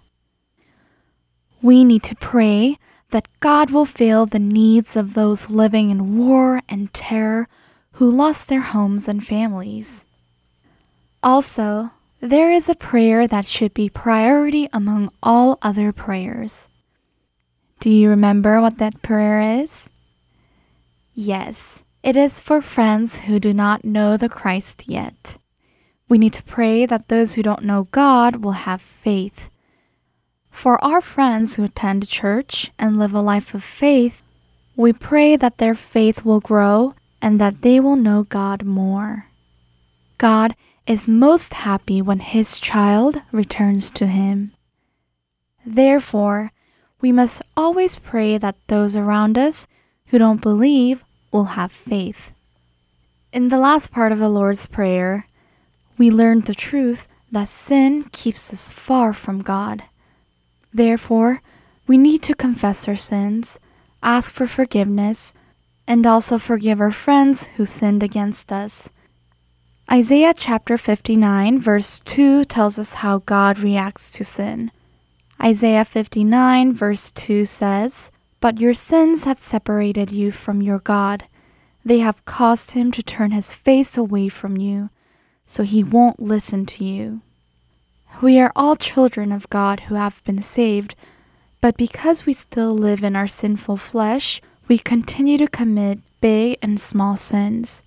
We 1.63 1.83
need 1.83 2.03
to 2.03 2.15
pray 2.15 2.77
that 3.11 3.27
God 3.39 3.71
will 3.71 3.85
fill 3.85 4.25
the 4.25 4.39
needs 4.39 4.95
of 4.95 5.13
those 5.13 5.49
living 5.49 5.89
in 5.89 6.17
war 6.17 6.61
and 6.67 6.93
terror 6.93 7.47
who 7.93 8.11
lost 8.11 8.47
their 8.47 8.61
homes 8.61 9.07
and 9.07 9.25
families. 9.25 10.05
Also, 11.23 11.91
there 12.19 12.51
is 12.51 12.67
a 12.67 12.75
prayer 12.75 13.27
that 13.27 13.45
should 13.45 13.73
be 13.73 13.89
priority 13.89 14.67
among 14.73 15.11
all 15.21 15.57
other 15.61 15.91
prayers. 15.91 16.69
Do 17.79 17.89
you 17.89 18.09
remember 18.09 18.59
what 18.59 18.79
that 18.79 19.01
prayer 19.01 19.61
is? 19.61 19.89
Yes, 21.13 21.83
it 22.03 22.15
is 22.15 22.39
for 22.39 22.61
friends 22.61 23.19
who 23.21 23.39
do 23.39 23.53
not 23.53 23.85
know 23.85 24.17
the 24.17 24.29
Christ 24.29 24.87
yet. 24.87 25.37
We 26.09 26.17
need 26.17 26.33
to 26.33 26.43
pray 26.43 26.85
that 26.85 27.07
those 27.07 27.33
who 27.33 27.43
don't 27.43 27.63
know 27.63 27.87
God 27.91 28.37
will 28.37 28.63
have 28.63 28.81
faith. 28.81 29.49
For 30.57 30.83
our 30.83 31.01
friends 31.01 31.53
who 31.53 31.63
attend 31.65 32.07
church 32.07 32.71
and 32.79 32.97
live 32.97 33.13
a 33.13 33.21
life 33.21 33.53
of 33.53 33.63
faith, 33.63 34.23
we 34.75 34.91
pray 34.91 35.35
that 35.35 35.59
their 35.59 35.75
faith 35.75 36.25
will 36.25 36.39
grow 36.39 36.95
and 37.21 37.39
that 37.39 37.61
they 37.61 37.79
will 37.79 37.95
know 37.95 38.23
God 38.23 38.65
more. 38.65 39.27
God 40.17 40.55
is 40.87 41.07
most 41.07 41.53
happy 41.53 42.01
when 42.01 42.21
his 42.21 42.57
child 42.57 43.21
returns 43.31 43.91
to 43.91 44.07
him. 44.07 44.51
Therefore, 45.63 46.51
we 47.01 47.11
must 47.11 47.43
always 47.55 47.99
pray 47.99 48.39
that 48.39 48.57
those 48.65 48.95
around 48.95 49.37
us 49.37 49.67
who 50.07 50.17
don't 50.17 50.41
believe 50.41 51.03
will 51.31 51.53
have 51.53 51.71
faith. 51.71 52.33
In 53.31 53.49
the 53.49 53.59
last 53.59 53.91
part 53.91 54.11
of 54.11 54.17
the 54.17 54.27
Lord's 54.27 54.65
Prayer, 54.65 55.27
we 55.99 56.09
learned 56.09 56.45
the 56.47 56.55
truth 56.55 57.07
that 57.31 57.47
sin 57.47 58.05
keeps 58.11 58.51
us 58.51 58.71
far 58.71 59.13
from 59.13 59.43
God. 59.43 59.83
Therefore, 60.77 61.41
we 61.87 61.97
need 61.97 62.21
to 62.21 62.35
confess 62.35 62.87
our 62.87 62.95
sins, 62.95 63.57
ask 64.03 64.31
for 64.31 64.45
forgiveness, 64.45 65.33
and 65.87 66.05
also 66.05 66.37
forgive 66.37 66.79
our 66.79 66.91
friends 66.91 67.47
who 67.55 67.65
sinned 67.65 68.03
against 68.03 68.51
us. 68.51 68.87
Isaiah 69.91 70.35
chapter 70.37 70.77
59, 70.77 71.57
verse 71.57 71.97
2 72.05 72.45
tells 72.45 72.77
us 72.77 73.01
how 73.01 73.17
God 73.25 73.57
reacts 73.57 74.11
to 74.11 74.23
sin. 74.23 74.69
Isaiah 75.41 75.83
59, 75.83 76.73
verse 76.73 77.09
2 77.09 77.45
says, 77.45 78.11
But 78.39 78.59
your 78.59 78.75
sins 78.75 79.23
have 79.23 79.41
separated 79.41 80.11
you 80.11 80.29
from 80.29 80.61
your 80.61 80.77
God. 80.77 81.25
They 81.83 81.99
have 81.99 82.25
caused 82.25 82.71
him 82.71 82.91
to 82.91 83.01
turn 83.01 83.31
his 83.31 83.51
face 83.51 83.97
away 83.97 84.29
from 84.29 84.57
you, 84.57 84.91
so 85.47 85.63
he 85.63 85.83
won't 85.83 86.19
listen 86.19 86.67
to 86.67 86.85
you. 86.85 87.21
We 88.21 88.39
are 88.39 88.51
all 88.55 88.75
children 88.75 89.31
of 89.31 89.49
God 89.49 89.81
who 89.81 89.95
have 89.95 90.23
been 90.23 90.41
saved, 90.41 90.95
but 91.61 91.77
because 91.77 92.25
we 92.25 92.33
still 92.33 92.73
live 92.73 93.03
in 93.03 93.15
our 93.15 93.27
sinful 93.27 93.77
flesh, 93.77 94.41
we 94.67 94.77
continue 94.77 95.37
to 95.37 95.47
commit 95.47 95.99
big 96.19 96.57
and 96.61 96.79
small 96.79 97.15
sins. 97.15 97.83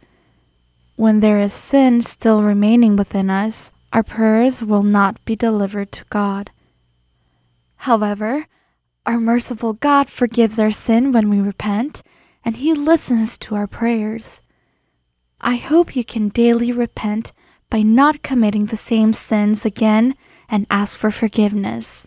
When 0.96 1.20
there 1.20 1.40
is 1.40 1.52
sin 1.52 2.02
still 2.02 2.42
remaining 2.42 2.96
within 2.96 3.30
us, 3.30 3.72
our 3.92 4.02
prayers 4.02 4.62
will 4.62 4.82
not 4.82 5.24
be 5.24 5.34
delivered 5.34 5.90
to 5.92 6.04
God. 6.10 6.50
However, 7.76 8.46
our 9.06 9.18
merciful 9.18 9.72
God 9.72 10.08
forgives 10.08 10.58
our 10.58 10.70
sin 10.70 11.10
when 11.10 11.28
we 11.28 11.40
repent, 11.40 12.02
and 12.44 12.56
He 12.56 12.72
listens 12.74 13.36
to 13.38 13.54
our 13.54 13.66
prayers. 13.66 14.40
I 15.40 15.56
hope 15.56 15.96
you 15.96 16.04
can 16.04 16.28
daily 16.28 16.70
repent 16.70 17.32
by 17.70 17.82
not 17.82 18.22
committing 18.22 18.66
the 18.66 18.76
same 18.76 19.12
sins 19.12 19.64
again 19.64 20.16
and 20.48 20.66
ask 20.68 20.98
for 20.98 21.10
forgiveness. 21.10 22.06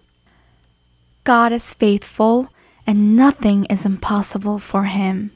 God 1.24 1.54
is 1.54 1.74
faithful, 1.74 2.50
and 2.86 3.16
nothing 3.16 3.64
is 3.66 3.86
impossible 3.86 4.60
for 4.60 4.84
Him. 4.84 5.32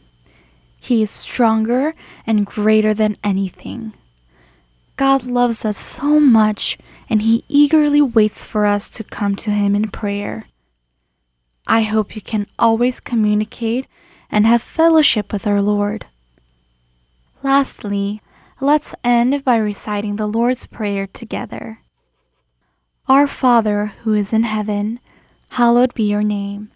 He 0.80 1.02
is 1.02 1.10
stronger 1.10 1.96
and 2.26 2.46
greater 2.46 2.94
than 2.94 3.18
anything. 3.24 3.94
God 4.98 5.24
loves 5.24 5.64
us 5.64 5.78
so 5.78 6.20
much, 6.20 6.78
and 7.10 7.22
He 7.22 7.46
eagerly 7.48 8.02
waits 8.02 8.44
for 8.44 8.66
us 8.66 8.90
to 8.90 9.04
come 9.04 9.36
to 9.38 9.52
Him 9.52 9.76
in 9.76 9.90
prayer. 9.90 10.46
I 11.66 11.82
hope 11.84 12.16
you 12.16 12.22
can 12.22 12.48
always 12.60 13.00
communicate 13.00 13.88
and 14.30 14.46
have 14.46 14.62
fellowship 14.62 15.32
with 15.32 15.48
our 15.48 15.62
Lord. 15.62 16.06
Lastly, 17.44 18.22
let's 18.60 18.96
end 19.04 19.44
by 19.44 19.58
reciting 19.58 20.16
the 20.16 20.28
Lord's 20.28 20.66
Prayer 20.66 21.08
together. 21.08 21.82
Our 23.08 23.28
Father 23.28 23.94
who 24.04 24.14
is 24.14 24.34
in 24.34 24.44
heaven, 24.44 25.00
hallowed 25.50 25.94
be 25.94 26.10
your 26.10 26.24
name. 26.24 26.72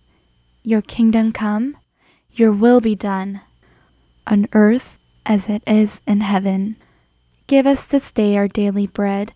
Your 0.63 0.81
kingdom 0.81 1.31
come, 1.31 1.77
your 2.31 2.51
will 2.51 2.81
be 2.81 2.95
done, 2.95 3.41
on 4.27 4.47
earth 4.53 4.99
as 5.25 5.49
it 5.49 5.63
is 5.65 6.01
in 6.07 6.21
heaven. 6.21 6.75
Give 7.47 7.65
us 7.65 7.85
this 7.85 8.11
day 8.11 8.37
our 8.37 8.47
daily 8.47 8.87
bread, 8.87 9.33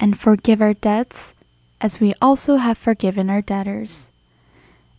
and 0.00 0.18
forgive 0.18 0.60
our 0.60 0.74
debts 0.74 1.32
as 1.80 2.00
we 2.00 2.14
also 2.20 2.56
have 2.56 2.76
forgiven 2.76 3.30
our 3.30 3.40
debtors. 3.40 4.10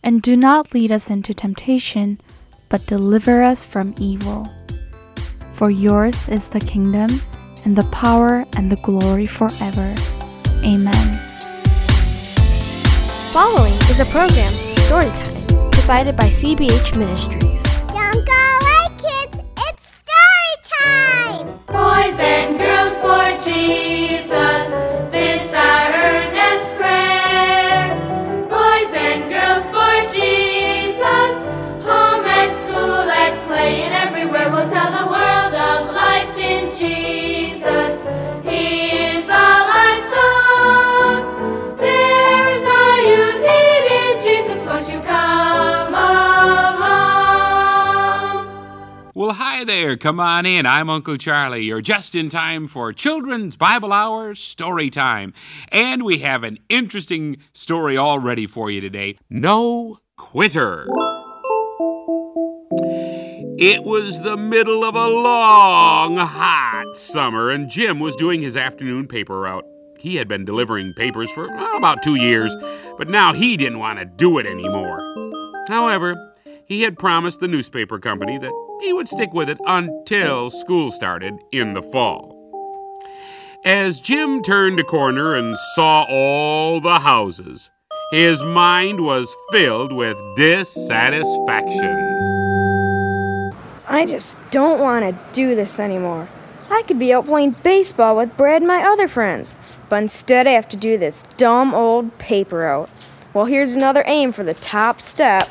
And 0.02 0.22
do 0.22 0.36
not 0.36 0.72
lead 0.72 0.90
us 0.90 1.10
into 1.10 1.34
temptation, 1.34 2.20
but 2.68 2.86
deliver 2.86 3.42
us 3.42 3.62
from 3.62 3.94
evil. 3.98 4.50
For 5.56 5.70
yours 5.70 6.28
is 6.28 6.50
the 6.50 6.60
kingdom, 6.60 7.08
and 7.64 7.74
the 7.74 7.84
power, 7.84 8.44
and 8.58 8.70
the 8.70 8.76
glory 8.76 9.24
forever. 9.24 9.94
Amen. 10.62 11.18
Following 13.32 13.72
is 13.88 13.98
a 13.98 14.04
program, 14.04 14.52
Storytime, 14.84 15.72
provided 15.72 16.14
by 16.14 16.28
CBH 16.28 16.98
Ministries. 16.98 17.62
Don't 17.88 18.26
go 18.26 18.58
away, 18.60 18.84
kids. 19.00 19.38
It's 19.56 19.82
story 20.04 20.56
time. 20.84 21.46
Boys 21.68 22.18
and 22.20 22.58
girls 22.58 22.98
for 22.98 23.42
Jesus, 23.42 24.95
Well, 49.26 49.34
hi 49.34 49.64
there. 49.64 49.96
Come 49.96 50.20
on 50.20 50.46
in. 50.46 50.66
I'm 50.66 50.88
Uncle 50.88 51.16
Charlie. 51.16 51.64
You're 51.64 51.80
just 51.80 52.14
in 52.14 52.28
time 52.28 52.68
for 52.68 52.92
Children's 52.92 53.56
Bible 53.56 53.92
Hour 53.92 54.36
Story 54.36 54.88
Time. 54.88 55.32
And 55.72 56.04
we 56.04 56.18
have 56.18 56.44
an 56.44 56.60
interesting 56.68 57.38
story 57.52 57.96
all 57.96 58.20
ready 58.20 58.46
for 58.46 58.70
you 58.70 58.80
today 58.80 59.16
No 59.28 59.98
Quitter. 60.16 60.86
It 63.58 63.82
was 63.82 64.20
the 64.20 64.36
middle 64.36 64.84
of 64.84 64.94
a 64.94 65.08
long, 65.08 66.18
hot 66.18 66.96
summer, 66.96 67.50
and 67.50 67.68
Jim 67.68 67.98
was 67.98 68.14
doing 68.14 68.42
his 68.42 68.56
afternoon 68.56 69.08
paper 69.08 69.40
route. 69.40 69.64
He 69.98 70.14
had 70.14 70.28
been 70.28 70.44
delivering 70.44 70.94
papers 70.94 71.32
for 71.32 71.46
about 71.76 72.00
two 72.04 72.14
years, 72.14 72.54
but 72.96 73.08
now 73.08 73.32
he 73.32 73.56
didn't 73.56 73.80
want 73.80 73.98
to 73.98 74.04
do 74.04 74.38
it 74.38 74.46
anymore. 74.46 75.00
However, 75.66 76.32
he 76.66 76.82
had 76.82 76.98
promised 76.98 77.40
the 77.40 77.48
newspaper 77.48 77.98
company 77.98 78.38
that 78.38 78.52
he 78.82 78.92
would 78.92 79.08
stick 79.08 79.32
with 79.32 79.48
it 79.48 79.58
until 79.66 80.50
school 80.50 80.90
started 80.90 81.34
in 81.52 81.74
the 81.74 81.82
fall. 81.82 82.32
As 83.64 84.00
Jim 84.00 84.42
turned 84.42 84.78
a 84.78 84.84
corner 84.84 85.34
and 85.34 85.56
saw 85.74 86.04
all 86.08 86.80
the 86.80 86.98
houses, 87.00 87.70
his 88.12 88.44
mind 88.44 89.04
was 89.04 89.34
filled 89.50 89.92
with 89.92 90.16
dissatisfaction. 90.36 92.12
I 93.88 94.04
just 94.06 94.38
don't 94.50 94.80
want 94.80 95.04
to 95.04 95.18
do 95.32 95.54
this 95.54 95.80
anymore. 95.80 96.28
I 96.68 96.82
could 96.82 96.98
be 96.98 97.12
out 97.12 97.26
playing 97.26 97.56
baseball 97.62 98.16
with 98.16 98.36
Brad 98.36 98.62
and 98.62 98.68
my 98.68 98.82
other 98.82 99.08
friends, 99.08 99.56
but 99.88 100.02
instead 100.02 100.46
I 100.46 100.50
have 100.50 100.68
to 100.70 100.76
do 100.76 100.98
this 100.98 101.22
dumb 101.36 101.74
old 101.74 102.18
paper 102.18 102.58
route. 102.58 102.90
Well, 103.32 103.44
here's 103.44 103.76
another 103.76 104.02
aim 104.06 104.32
for 104.32 104.42
the 104.44 104.54
top 104.54 105.00
step. 105.00 105.48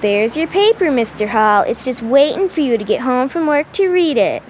There's 0.00 0.36
your 0.36 0.46
paper, 0.46 0.84
Mr. 0.86 1.26
Hall. 1.26 1.62
It's 1.62 1.84
just 1.84 2.02
waiting 2.02 2.48
for 2.48 2.60
you 2.60 2.78
to 2.78 2.84
get 2.84 3.00
home 3.00 3.28
from 3.28 3.48
work 3.48 3.72
to 3.72 3.88
read 3.88 4.16
it. 4.16 4.44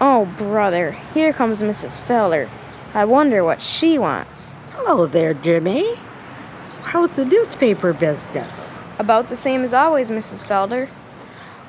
Oh, 0.00 0.24
brother, 0.38 0.92
here 1.12 1.34
comes 1.34 1.60
Mrs. 1.60 2.00
Felder. 2.00 2.48
I 2.94 3.04
wonder 3.04 3.44
what 3.44 3.60
she 3.60 3.98
wants. 3.98 4.54
Hello 4.70 5.04
there, 5.04 5.34
Jimmy. 5.34 5.96
How's 6.80 7.14
the 7.14 7.26
newspaper 7.26 7.92
business? 7.92 8.78
About 8.98 9.28
the 9.28 9.36
same 9.36 9.62
as 9.62 9.74
always, 9.74 10.10
Mrs. 10.10 10.42
Felder. 10.42 10.88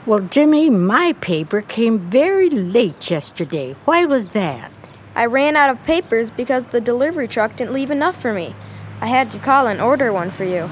Well, 0.05 0.19
Jimmy, 0.19 0.69
my 0.69 1.11
paper 1.19 1.61
came 1.61 1.99
very 1.99 2.49
late 2.49 3.11
yesterday. 3.11 3.75
Why 3.84 4.05
was 4.05 4.30
that? 4.30 4.71
I 5.15 5.25
ran 5.25 5.57
out 5.57 5.69
of 5.69 5.84
papers 5.84 6.32
because 6.32 6.63
the 6.67 6.80
delivery 6.80 7.28
truck 7.28 7.57
didn't 7.57 7.73
leave 7.73 7.91
enough 7.91 8.21
for 8.21 8.32
me. 8.32 8.55
I 9.01 9.07
had 9.07 9.30
to 9.32 9.39
call 9.39 9.67
and 9.67 9.82
order 9.82 10.13
one 10.13 10.32
for 10.32 10.45
you. 10.45 10.69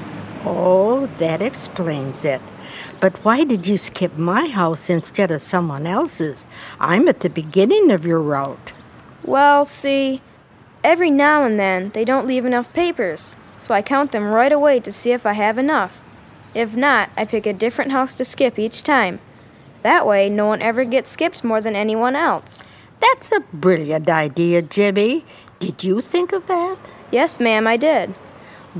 Oh, 0.48 1.06
that 1.18 1.42
explains 1.42 2.24
it. 2.24 2.40
But 3.00 3.16
why 3.24 3.42
did 3.42 3.66
you 3.66 3.76
skip 3.76 4.16
my 4.16 4.46
house 4.46 4.88
instead 4.88 5.32
of 5.32 5.42
someone 5.42 5.88
else's? 5.88 6.46
I'm 6.78 7.08
at 7.08 7.20
the 7.20 7.28
beginning 7.28 7.90
of 7.90 8.06
your 8.06 8.20
route. 8.20 8.72
Well, 9.24 9.64
see, 9.64 10.22
every 10.84 11.10
now 11.10 11.42
and 11.42 11.58
then 11.58 11.90
they 11.90 12.04
don't 12.04 12.28
leave 12.28 12.46
enough 12.46 12.72
papers, 12.72 13.36
so 13.58 13.74
I 13.74 13.82
count 13.82 14.12
them 14.12 14.30
right 14.30 14.52
away 14.52 14.78
to 14.80 14.92
see 14.92 15.10
if 15.10 15.26
I 15.26 15.32
have 15.32 15.58
enough. 15.58 16.00
If 16.54 16.76
not, 16.76 17.10
I 17.16 17.24
pick 17.24 17.44
a 17.44 17.52
different 17.52 17.90
house 17.90 18.14
to 18.14 18.24
skip 18.24 18.56
each 18.56 18.84
time. 18.84 19.18
That 19.82 20.06
way, 20.06 20.28
no 20.28 20.46
one 20.46 20.62
ever 20.62 20.84
gets 20.84 21.10
skipped 21.10 21.42
more 21.42 21.60
than 21.60 21.74
anyone 21.74 22.14
else. 22.14 22.68
That's 23.00 23.32
a 23.32 23.40
brilliant 23.52 24.08
idea, 24.08 24.62
Jimmy. 24.62 25.24
Did 25.58 25.82
you 25.82 26.00
think 26.00 26.32
of 26.32 26.46
that? 26.46 26.78
Yes, 27.10 27.40
ma'am, 27.40 27.66
I 27.66 27.76
did. 27.76 28.14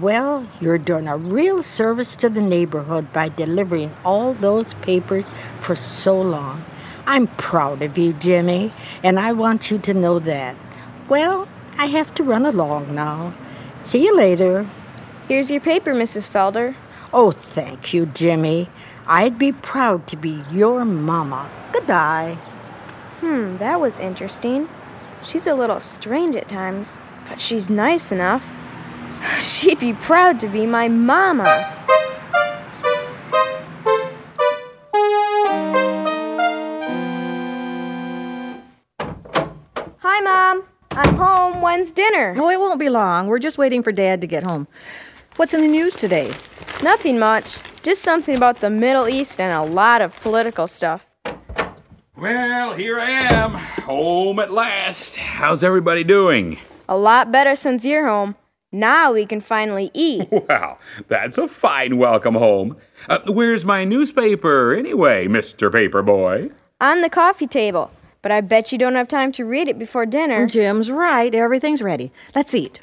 Well, 0.00 0.46
you're 0.60 0.76
doing 0.76 1.08
a 1.08 1.16
real 1.16 1.62
service 1.62 2.16
to 2.16 2.28
the 2.28 2.42
neighborhood 2.42 3.14
by 3.14 3.30
delivering 3.30 3.96
all 4.04 4.34
those 4.34 4.74
papers 4.74 5.24
for 5.58 5.74
so 5.74 6.20
long. 6.20 6.62
I'm 7.06 7.28
proud 7.38 7.80
of 7.80 7.96
you, 7.96 8.12
Jimmy, 8.12 8.72
and 9.02 9.18
I 9.18 9.32
want 9.32 9.70
you 9.70 9.78
to 9.78 9.94
know 9.94 10.18
that. 10.18 10.54
Well, 11.08 11.48
I 11.78 11.86
have 11.86 12.12
to 12.16 12.22
run 12.22 12.44
along 12.44 12.94
now. 12.94 13.32
See 13.84 14.04
you 14.04 14.14
later. 14.14 14.68
Here's 15.28 15.50
your 15.50 15.62
paper, 15.62 15.94
Mrs. 15.94 16.28
Felder. 16.28 16.74
Oh, 17.10 17.30
thank 17.30 17.94
you, 17.94 18.04
Jimmy. 18.04 18.68
I'd 19.06 19.38
be 19.38 19.52
proud 19.52 20.06
to 20.08 20.16
be 20.16 20.44
your 20.52 20.84
mama. 20.84 21.48
Goodbye. 21.72 22.36
Hmm, 23.20 23.56
that 23.56 23.80
was 23.80 23.98
interesting. 23.98 24.68
She's 25.24 25.46
a 25.46 25.54
little 25.54 25.80
strange 25.80 26.36
at 26.36 26.50
times, 26.50 26.98
but 27.26 27.40
she's 27.40 27.70
nice 27.70 28.12
enough. 28.12 28.44
She'd 29.40 29.80
be 29.80 29.92
proud 29.92 30.40
to 30.40 30.48
be 30.48 30.66
my 30.66 30.88
mama. 30.88 31.44
Hi, 39.98 40.20
Mom. 40.20 40.64
I'm 40.92 41.14
home. 41.14 41.60
When's 41.60 41.92
dinner? 41.92 42.34
Oh, 42.38 42.48
it 42.50 42.58
won't 42.60 42.78
be 42.78 42.88
long. 42.88 43.26
We're 43.26 43.38
just 43.38 43.58
waiting 43.58 43.82
for 43.82 43.92
Dad 43.92 44.20
to 44.20 44.26
get 44.26 44.44
home. 44.44 44.66
What's 45.36 45.52
in 45.52 45.60
the 45.60 45.68
news 45.68 45.94
today? 45.94 46.32
Nothing 46.82 47.18
much. 47.18 47.58
Just 47.82 48.02
something 48.02 48.36
about 48.36 48.60
the 48.60 48.70
Middle 48.70 49.08
East 49.08 49.38
and 49.40 49.52
a 49.52 49.62
lot 49.62 50.00
of 50.00 50.16
political 50.16 50.66
stuff. 50.66 51.06
Well, 52.16 52.72
here 52.72 52.98
I 52.98 53.10
am, 53.10 53.52
home 53.52 54.38
at 54.38 54.50
last. 54.50 55.16
How's 55.16 55.62
everybody 55.62 56.02
doing? 56.02 56.58
A 56.88 56.96
lot 56.96 57.30
better 57.30 57.54
since 57.54 57.84
you're 57.84 58.06
home. 58.06 58.36
Now 58.72 59.12
we 59.12 59.26
can 59.26 59.40
finally 59.40 59.90
eat. 59.94 60.28
Well, 60.48 60.78
that's 61.08 61.38
a 61.38 61.48
fine 61.48 61.98
welcome 61.98 62.34
home. 62.34 62.76
Uh, 63.08 63.18
where's 63.26 63.64
my 63.64 63.84
newspaper, 63.84 64.74
anyway, 64.74 65.26
Mr. 65.26 65.70
Paperboy? 65.70 66.52
On 66.80 67.00
the 67.00 67.10
coffee 67.10 67.46
table. 67.46 67.90
But 68.22 68.32
I 68.32 68.40
bet 68.40 68.70
you 68.72 68.78
don't 68.78 68.94
have 68.94 69.08
time 69.08 69.32
to 69.32 69.44
read 69.44 69.68
it 69.68 69.78
before 69.78 70.06
dinner. 70.06 70.46
Jim's 70.46 70.90
right. 70.90 71.34
Everything's 71.34 71.82
ready. 71.82 72.12
Let's 72.34 72.54
eat. 72.54 72.80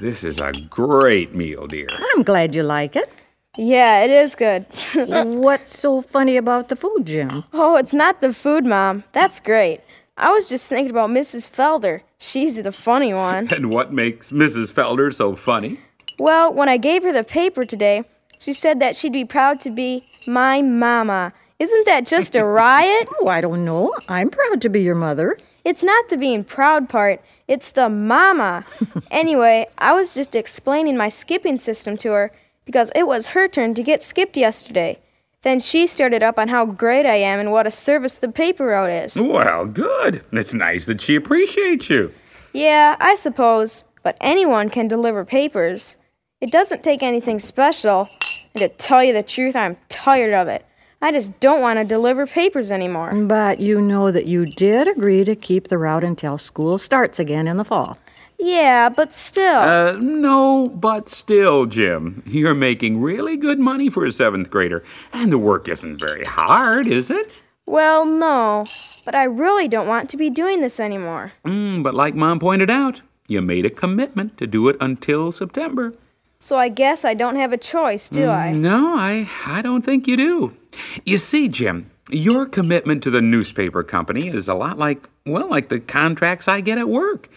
This 0.00 0.24
is 0.24 0.40
a 0.40 0.50
great 0.68 1.32
meal, 1.34 1.66
dear. 1.68 1.86
I'm 2.14 2.24
glad 2.24 2.54
you 2.56 2.64
like 2.64 2.96
it. 2.96 3.08
Yeah, 3.56 4.00
it 4.02 4.10
is 4.10 4.34
good. 4.34 4.64
What's 4.94 5.78
so 5.78 6.00
funny 6.00 6.36
about 6.38 6.68
the 6.68 6.76
food, 6.76 7.04
Jim? 7.06 7.44
oh, 7.52 7.76
it's 7.76 7.92
not 7.92 8.20
the 8.22 8.32
food, 8.32 8.64
Mom. 8.64 9.04
That's 9.12 9.40
great. 9.40 9.80
I 10.16 10.30
was 10.32 10.48
just 10.48 10.68
thinking 10.68 10.90
about 10.90 11.10
Mrs. 11.10 11.50
Felder. 11.50 12.00
She's 12.18 12.56
the 12.62 12.72
funny 12.72 13.12
one. 13.12 13.48
And 13.52 13.70
what 13.70 13.92
makes 13.92 14.32
Mrs. 14.32 14.72
Felder 14.72 15.12
so 15.12 15.36
funny? 15.36 15.78
Well, 16.18 16.52
when 16.52 16.68
I 16.70 16.78
gave 16.78 17.02
her 17.02 17.12
the 17.12 17.24
paper 17.24 17.64
today, 17.64 18.04
she 18.38 18.54
said 18.54 18.80
that 18.80 18.96
she'd 18.96 19.12
be 19.12 19.24
proud 19.26 19.60
to 19.60 19.70
be 19.70 20.06
my 20.26 20.62
mama. 20.62 21.32
Isn't 21.58 21.84
that 21.86 22.06
just 22.06 22.34
a 22.34 22.44
riot? 22.64 23.06
Oh, 23.20 23.28
I 23.28 23.42
don't 23.42 23.64
know. 23.66 23.94
I'm 24.08 24.30
proud 24.30 24.62
to 24.62 24.70
be 24.70 24.80
your 24.80 24.94
mother. 24.94 25.36
It's 25.64 25.82
not 25.82 26.08
the 26.08 26.16
being 26.16 26.42
proud 26.42 26.88
part, 26.88 27.20
it's 27.48 27.72
the 27.72 27.88
mama. 27.88 28.64
anyway, 29.10 29.66
I 29.78 29.92
was 29.92 30.14
just 30.14 30.34
explaining 30.34 30.96
my 30.96 31.08
skipping 31.08 31.56
system 31.58 31.96
to 31.98 32.10
her 32.12 32.32
because 32.64 32.92
it 32.94 33.06
was 33.06 33.28
her 33.28 33.48
turn 33.48 33.74
to 33.74 33.82
get 33.82 34.02
skipped 34.02 34.36
yesterday. 34.36 34.98
Then 35.42 35.58
she 35.58 35.86
started 35.86 36.22
up 36.22 36.38
on 36.38 36.48
how 36.48 36.64
great 36.64 37.04
I 37.04 37.16
am 37.16 37.40
and 37.40 37.50
what 37.50 37.66
a 37.66 37.70
service 37.70 38.14
the 38.14 38.28
paper 38.28 38.66
route 38.66 38.90
is. 38.90 39.16
Well, 39.16 39.66
good. 39.66 40.24
It's 40.32 40.54
nice 40.54 40.86
that 40.86 41.00
she 41.00 41.16
appreciates 41.16 41.90
you. 41.90 42.14
Yeah, 42.52 42.96
I 43.00 43.16
suppose, 43.16 43.82
but 44.02 44.16
anyone 44.20 44.70
can 44.70 44.86
deliver 44.86 45.24
papers. 45.24 45.96
It 46.40 46.52
doesn't 46.52 46.84
take 46.84 47.02
anything 47.02 47.40
special. 47.40 48.08
And 48.54 48.60
to 48.60 48.68
tell 48.68 49.02
you 49.02 49.12
the 49.12 49.22
truth, 49.22 49.56
I'm 49.56 49.76
tired 49.88 50.34
of 50.34 50.48
it. 50.48 50.64
I 51.00 51.10
just 51.10 51.38
don't 51.40 51.60
want 51.60 51.80
to 51.80 51.84
deliver 51.84 52.28
papers 52.28 52.70
anymore. 52.70 53.12
But 53.12 53.58
you 53.58 53.80
know 53.80 54.12
that 54.12 54.26
you 54.26 54.46
did 54.46 54.86
agree 54.86 55.24
to 55.24 55.34
keep 55.34 55.66
the 55.66 55.78
route 55.78 56.04
until 56.04 56.38
school 56.38 56.78
starts 56.78 57.18
again 57.18 57.48
in 57.48 57.56
the 57.56 57.64
fall. 57.64 57.98
Yeah, 58.42 58.88
but 58.88 59.12
still. 59.12 59.60
Uh, 59.60 59.92
no, 60.00 60.68
but 60.68 61.08
still, 61.08 61.64
Jim, 61.66 62.24
you're 62.26 62.56
making 62.56 63.00
really 63.00 63.36
good 63.36 63.60
money 63.60 63.88
for 63.88 64.04
a 64.04 64.10
seventh 64.10 64.50
grader, 64.50 64.82
and 65.12 65.30
the 65.30 65.38
work 65.38 65.68
isn't 65.68 65.98
very 65.98 66.24
hard, 66.24 66.88
is 66.88 67.08
it? 67.08 67.40
Well, 67.66 68.04
no, 68.04 68.64
but 69.04 69.14
I 69.14 69.22
really 69.24 69.68
don't 69.68 69.86
want 69.86 70.10
to 70.10 70.16
be 70.16 70.28
doing 70.28 70.60
this 70.60 70.80
anymore. 70.80 71.32
Mm, 71.44 71.84
but 71.84 71.94
like 71.94 72.16
Mom 72.16 72.40
pointed 72.40 72.68
out, 72.68 73.00
you 73.28 73.40
made 73.40 73.64
a 73.64 73.70
commitment 73.70 74.36
to 74.38 74.48
do 74.48 74.68
it 74.68 74.76
until 74.80 75.30
September. 75.30 75.94
So 76.40 76.56
I 76.56 76.68
guess 76.68 77.04
I 77.04 77.14
don't 77.14 77.36
have 77.36 77.52
a 77.52 77.56
choice, 77.56 78.08
do 78.08 78.28
I? 78.28 78.52
No, 78.52 78.96
I, 78.96 79.30
I 79.46 79.62
don't 79.62 79.82
think 79.82 80.08
you 80.08 80.16
do. 80.16 80.56
You 81.04 81.18
see, 81.18 81.46
Jim, 81.46 81.92
your 82.10 82.46
commitment 82.46 83.04
to 83.04 83.10
the 83.10 83.22
newspaper 83.22 83.84
company 83.84 84.26
is 84.26 84.48
a 84.48 84.54
lot 84.54 84.78
like, 84.78 85.08
well, 85.24 85.48
like 85.48 85.68
the 85.68 85.78
contracts 85.78 86.48
I 86.48 86.60
get 86.60 86.78
at 86.78 86.88
work. 86.88 87.28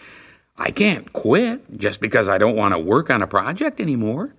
I 0.58 0.70
can't 0.70 1.12
quit 1.12 1.78
just 1.78 2.00
because 2.00 2.28
I 2.28 2.38
don't 2.38 2.56
want 2.56 2.72
to 2.72 2.78
work 2.78 3.10
on 3.10 3.22
a 3.22 3.26
project 3.26 3.80
anymore. 3.80 4.34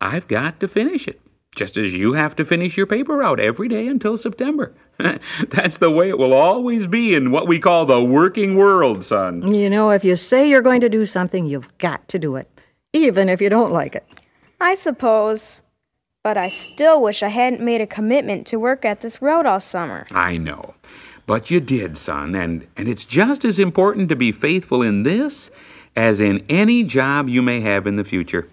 I've 0.00 0.26
got 0.26 0.60
to 0.60 0.68
finish 0.68 1.06
it, 1.06 1.20
just 1.54 1.76
as 1.76 1.94
you 1.94 2.14
have 2.14 2.34
to 2.36 2.44
finish 2.44 2.76
your 2.76 2.86
paper 2.86 3.16
route 3.16 3.40
every 3.40 3.68
day 3.68 3.86
until 3.86 4.16
September. 4.16 4.74
That's 5.48 5.78
the 5.78 5.90
way 5.90 6.08
it 6.08 6.18
will 6.18 6.34
always 6.34 6.86
be 6.86 7.14
in 7.14 7.30
what 7.30 7.48
we 7.48 7.58
call 7.58 7.86
the 7.86 8.02
working 8.02 8.56
world, 8.56 9.04
son. 9.04 9.54
You 9.54 9.70
know, 9.70 9.90
if 9.90 10.04
you 10.04 10.16
say 10.16 10.48
you're 10.48 10.62
going 10.62 10.80
to 10.80 10.88
do 10.88 11.06
something, 11.06 11.46
you've 11.46 11.76
got 11.78 12.06
to 12.08 12.18
do 12.18 12.36
it, 12.36 12.50
even 12.92 13.28
if 13.28 13.40
you 13.40 13.48
don't 13.48 13.72
like 13.72 13.94
it. 13.94 14.06
I 14.60 14.74
suppose. 14.74 15.62
But 16.22 16.38
I 16.38 16.48
still 16.48 17.02
wish 17.02 17.22
I 17.22 17.28
hadn't 17.28 17.60
made 17.60 17.82
a 17.82 17.86
commitment 17.86 18.46
to 18.46 18.58
work 18.58 18.86
at 18.86 19.02
this 19.02 19.20
road 19.20 19.44
all 19.44 19.60
summer. 19.60 20.06
I 20.10 20.38
know. 20.38 20.73
But 21.26 21.50
you 21.50 21.60
did, 21.60 21.96
son, 21.96 22.34
and, 22.34 22.66
and 22.76 22.86
it's 22.86 23.04
just 23.04 23.44
as 23.44 23.58
important 23.58 24.08
to 24.10 24.16
be 24.16 24.30
faithful 24.30 24.82
in 24.82 25.04
this 25.04 25.50
as 25.96 26.20
in 26.20 26.44
any 26.48 26.84
job 26.84 27.28
you 27.28 27.40
may 27.40 27.60
have 27.60 27.86
in 27.86 27.96
the 27.96 28.04
future. 28.04 28.48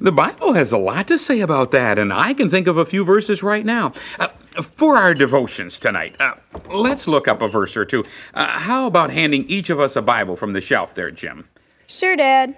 The 0.00 0.12
Bible 0.12 0.52
has 0.54 0.72
a 0.72 0.78
lot 0.78 1.08
to 1.08 1.18
say 1.18 1.40
about 1.40 1.72
that, 1.72 1.98
and 1.98 2.12
I 2.12 2.32
can 2.32 2.50
think 2.50 2.66
of 2.66 2.76
a 2.76 2.86
few 2.86 3.04
verses 3.04 3.42
right 3.42 3.64
now. 3.64 3.92
Uh, 4.18 4.28
for 4.62 4.96
our 4.96 5.12
devotions 5.12 5.78
tonight, 5.78 6.16
uh, 6.20 6.34
let's 6.68 7.08
look 7.08 7.26
up 7.28 7.42
a 7.42 7.48
verse 7.48 7.76
or 7.76 7.84
two. 7.84 8.04
Uh, 8.34 8.46
how 8.46 8.86
about 8.86 9.10
handing 9.10 9.44
each 9.48 9.70
of 9.70 9.80
us 9.80 9.96
a 9.96 10.02
Bible 10.02 10.36
from 10.36 10.52
the 10.52 10.60
shelf 10.60 10.94
there, 10.94 11.10
Jim? 11.10 11.48
Sure, 11.88 12.16
Dad. 12.16 12.56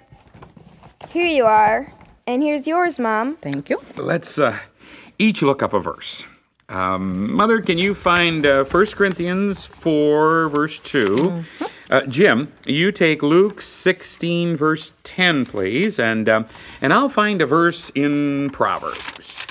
Here 1.08 1.26
you 1.26 1.44
are. 1.44 1.92
And 2.26 2.42
here's 2.42 2.66
yours, 2.66 2.98
Mom. 2.98 3.36
Thank 3.36 3.70
you. 3.70 3.80
Let's 3.96 4.38
uh, 4.38 4.58
each 5.18 5.42
look 5.42 5.62
up 5.62 5.72
a 5.72 5.80
verse. 5.80 6.26
Um, 6.70 7.34
Mother, 7.34 7.60
can 7.60 7.78
you 7.78 7.94
find 7.96 8.46
uh, 8.46 8.64
1 8.64 8.86
Corinthians 8.86 9.66
4, 9.66 10.48
verse 10.48 10.78
2? 10.78 11.44
Uh, 11.90 12.02
Jim, 12.02 12.52
you 12.64 12.92
take 12.92 13.24
Luke 13.24 13.60
16, 13.60 14.56
verse 14.56 14.92
10, 15.02 15.46
please, 15.46 15.98
and, 15.98 16.28
uh, 16.28 16.44
and 16.80 16.92
I'll 16.92 17.08
find 17.08 17.42
a 17.42 17.46
verse 17.46 17.90
in 17.96 18.50
Proverbs. 18.50 19.44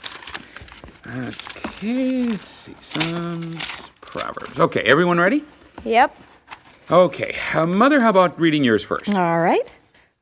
Okay, 1.05 2.23
let's 2.27 2.47
see. 2.47 2.75
Psalms, 2.79 3.91
Proverbs. 3.99 4.57
Okay, 4.57 4.81
everyone 4.81 5.19
ready? 5.19 5.43
Yep. 5.83 6.15
Okay, 6.89 7.35
uh, 7.53 7.65
Mother, 7.65 7.99
how 7.99 8.09
about 8.09 8.39
reading 8.39 8.63
yours 8.63 8.83
first? 8.83 9.13
All 9.13 9.41
right. 9.41 9.69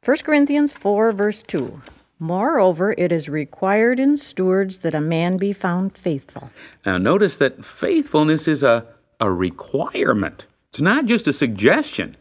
1 0.04 0.18
Corinthians 0.24 0.74
4, 0.74 1.12
verse 1.12 1.44
2. 1.44 1.80
Moreover, 2.20 2.96
it 2.98 3.12
is 3.12 3.30
required 3.30 4.00
in 4.00 4.18
stewards 4.18 4.80
that 4.80 4.96
a 4.96 5.02
man 5.02 5.38
be 5.38 5.54
found 5.54 5.96
faithful. 5.96 6.50
Now, 6.86 6.98
notice 6.98 7.38
that 7.38 7.64
faithfulness 7.64 8.48
is 8.48 8.64
a, 8.64 8.86
a 9.20 9.32
requirement. 9.32 10.46
It's 10.72 10.82
not 10.82 11.06
just 11.06 11.28
a 11.28 11.34
suggestion. 11.34 12.18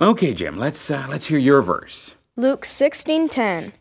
Okay, 0.00 0.32
Jim, 0.32 0.58
let's, 0.58 0.90
uh, 0.90 1.06
let's 1.10 1.26
hear 1.26 1.38
your 1.38 1.60
verse. 1.60 2.16
Luke 2.36 2.64
16:10. 2.64 3.72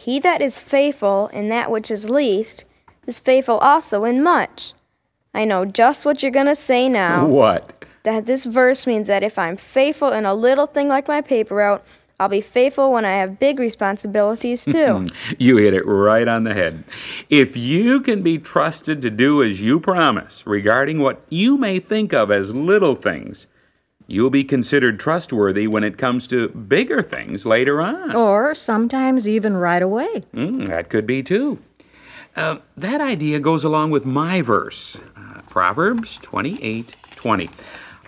He 0.00 0.20
that 0.20 0.40
is 0.40 0.60
faithful 0.60 1.28
in 1.32 1.48
that 1.48 1.70
which 1.70 1.90
is 1.90 2.08
least 2.08 2.64
is 3.06 3.18
faithful 3.18 3.58
also 3.58 4.04
in 4.04 4.22
much. 4.22 4.72
I 5.34 5.44
know 5.44 5.64
just 5.64 6.04
what 6.04 6.22
you're 6.22 6.30
going 6.30 6.46
to 6.46 6.54
say 6.54 6.88
now. 6.88 7.26
What? 7.26 7.84
That 8.04 8.26
this 8.26 8.44
verse 8.44 8.86
means 8.86 9.08
that 9.08 9.22
if 9.22 9.38
I'm 9.38 9.56
faithful 9.56 10.12
in 10.12 10.24
a 10.24 10.34
little 10.34 10.66
thing 10.66 10.88
like 10.88 11.08
my 11.08 11.20
paper 11.20 11.56
route, 11.56 11.84
I'll 12.20 12.28
be 12.28 12.42
faithful 12.42 12.92
when 12.92 13.06
I 13.06 13.16
have 13.16 13.38
big 13.38 13.58
responsibilities 13.58 14.66
too. 14.66 15.06
You 15.38 15.56
hit 15.56 15.72
it 15.72 15.86
right 15.86 16.28
on 16.28 16.44
the 16.44 16.52
head. 16.52 16.84
If 17.30 17.56
you 17.56 18.00
can 18.00 18.22
be 18.22 18.36
trusted 18.36 19.00
to 19.00 19.10
do 19.10 19.42
as 19.42 19.60
you 19.60 19.80
promise 19.80 20.46
regarding 20.46 20.98
what 20.98 21.22
you 21.30 21.56
may 21.56 21.78
think 21.78 22.12
of 22.12 22.30
as 22.30 22.54
little 22.54 22.94
things, 22.94 23.46
you'll 24.06 24.28
be 24.28 24.44
considered 24.44 25.00
trustworthy 25.00 25.66
when 25.66 25.82
it 25.82 25.96
comes 25.96 26.28
to 26.28 26.48
bigger 26.48 27.00
things 27.00 27.46
later 27.46 27.80
on. 27.80 28.14
Or 28.14 28.54
sometimes 28.54 29.26
even 29.26 29.56
right 29.56 29.82
away. 29.82 30.24
Mm, 30.34 30.66
that 30.66 30.90
could 30.90 31.06
be 31.06 31.22
too. 31.22 31.58
Uh, 32.36 32.58
that 32.76 33.00
idea 33.00 33.40
goes 33.40 33.64
along 33.64 33.92
with 33.92 34.04
my 34.04 34.42
verse, 34.42 34.98
uh, 35.16 35.40
Proverbs 35.48 36.18
28 36.18 36.94
20. 37.16 37.50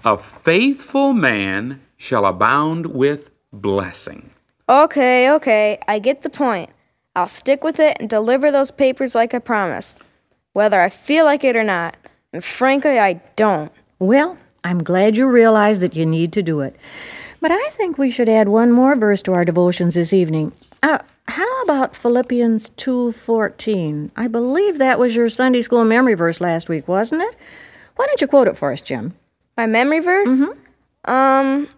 A 0.05 0.19
faithful 0.19 1.15
man 1.15 1.81
shall 1.97 2.27
abound 2.27 2.87
with 2.87 3.31
blessing. 3.53 4.31
Okay, 4.69 5.31
okay, 5.31 5.79
I 5.89 5.99
get 5.99 6.23
the 6.23 6.31
point. 6.31 6.71
I'll 7.15 7.29
stick 7.29 7.63
with 7.63 7.79
it 7.79 7.97
and 8.01 8.09
deliver 8.09 8.51
those 8.51 8.71
papers 8.71 9.15
like 9.15 9.35
I 9.35 9.39
promised, 9.39 9.99
whether 10.55 10.81
I 10.81 10.89
feel 10.89 11.25
like 11.25 11.45
it 11.45 11.57
or 11.57 11.65
not. 11.65 11.97
And 12.33 12.43
frankly, 12.43 12.99
I 12.99 13.15
don't. 13.37 13.71
Well, 13.99 14.39
I'm 14.65 14.83
glad 14.83 15.17
you 15.17 15.29
realize 15.29 15.81
that 15.81 15.95
you 15.95 16.07
need 16.07 16.33
to 16.33 16.43
do 16.43 16.61
it. 16.61 16.77
But 17.41 17.51
I 17.51 17.69
think 17.71 17.99
we 17.99 18.11
should 18.11 18.29
add 18.29 18.49
one 18.49 18.73
more 18.73 18.97
verse 18.97 19.21
to 19.23 19.33
our 19.33 19.45
devotions 19.45 19.95
this 19.95 20.13
evening. 20.13 20.53
Uh, 20.83 20.99
how 21.29 21.63
about 21.63 21.97
Philippians 21.97 22.71
2:14? 22.71 24.11
I 24.17 24.29
believe 24.29 24.79
that 24.79 24.99
was 24.99 25.15
your 25.15 25.29
Sunday 25.29 25.63
school 25.63 25.85
memory 25.85 26.15
verse 26.15 26.41
last 26.41 26.69
week, 26.69 26.89
wasn't 26.89 27.23
it? 27.23 27.37
Why 27.97 28.07
don't 28.07 28.21
you 28.21 28.27
quote 28.27 28.49
it 28.49 28.57
for 28.57 28.73
us, 28.73 28.81
Jim? 28.81 29.15
My 29.57 29.67
memory 29.67 30.01
verse? 30.01 30.49
Um, 31.05 31.69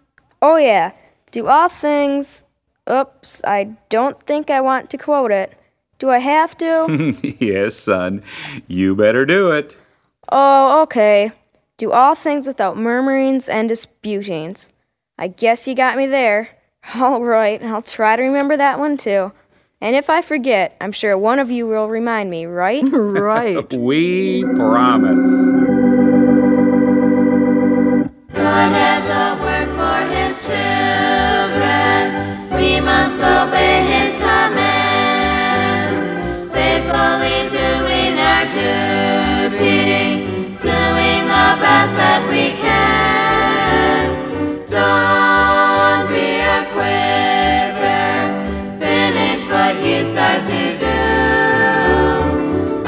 oh 0.43 0.57
yeah. 0.57 0.93
Do 1.35 1.49
all 1.49 1.69
things. 1.69 2.45
Oops, 2.89 3.43
I 3.45 3.77
don't 3.89 4.23
think 4.23 4.51
I 4.51 4.61
want 4.61 4.89
to 4.91 4.99
quote 4.99 5.33
it. 5.33 5.53
Do 5.99 6.09
I 6.09 6.19
have 6.19 6.57
to? 6.59 7.17
yes, 7.41 7.75
son. 7.75 8.23
You 8.69 8.95
better 8.95 9.27
do 9.27 9.51
it. 9.51 9.77
oh, 10.29 10.83
okay. 10.83 11.33
Do 11.77 11.91
all 11.91 12.15
things 12.15 12.47
without 12.47 12.77
murmurings 12.77 13.49
and 13.49 13.69
disputings. 13.69 14.73
I 15.19 15.27
guess 15.27 15.67
you 15.67 15.75
got 15.75 15.97
me 15.97 16.07
there. 16.07 16.51
All 16.95 17.25
right, 17.25 17.61
I'll 17.65 17.83
try 17.83 18.15
to 18.15 18.23
remember 18.23 18.57
that 18.57 18.79
one 18.79 18.97
too. 18.97 19.33
And 19.81 19.97
if 19.97 20.09
I 20.09 20.23
forget, 20.23 20.77
I'm 20.81 20.93
sure 20.93 21.19
one 21.19 21.41
of 21.41 21.51
you 21.51 21.67
will 21.67 21.89
remind 21.89 22.31
me, 22.31 22.47
right? 22.47 22.85
right. 22.93 23.75
We 23.75 24.45
promise. 24.55 25.74
Doing 39.45 40.25
the 40.57 41.49
best 41.61 41.93
that 42.01 42.25
we 42.33 42.57
can. 42.57 44.09
Don't 44.65 46.09
be 46.09 46.41
a 46.41 46.65
quitter. 46.73 48.25
Finish 48.81 49.45
what 49.47 49.77
you 49.85 50.01
start 50.09 50.41
to 50.49 50.75
do. 50.81 50.97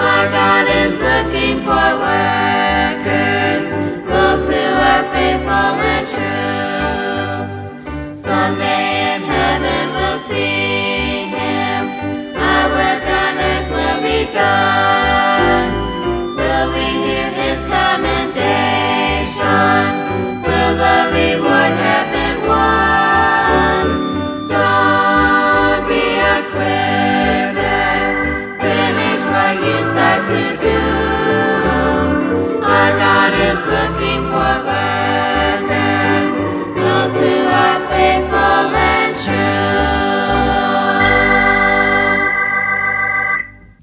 Our 0.00 0.32
God 0.32 0.66
is 0.80 0.96
looking 0.96 1.61
for 1.61 2.00
workers, 2.00 3.68
those 4.09 4.48
who 4.48 4.64
are 4.80 5.04
faithful 5.12 5.76
and 5.76 6.09
true. 6.09 7.44
Someday 8.14 9.12
in 9.12 9.20
heaven 9.28 9.92
we'll 9.92 10.18
see 10.20 11.28
Him. 11.36 11.84
Our 12.34 12.64
work 12.72 13.04
on 13.04 13.36
earth 13.44 13.68
will 13.70 14.00
be 14.00 14.24
done. 14.32 15.45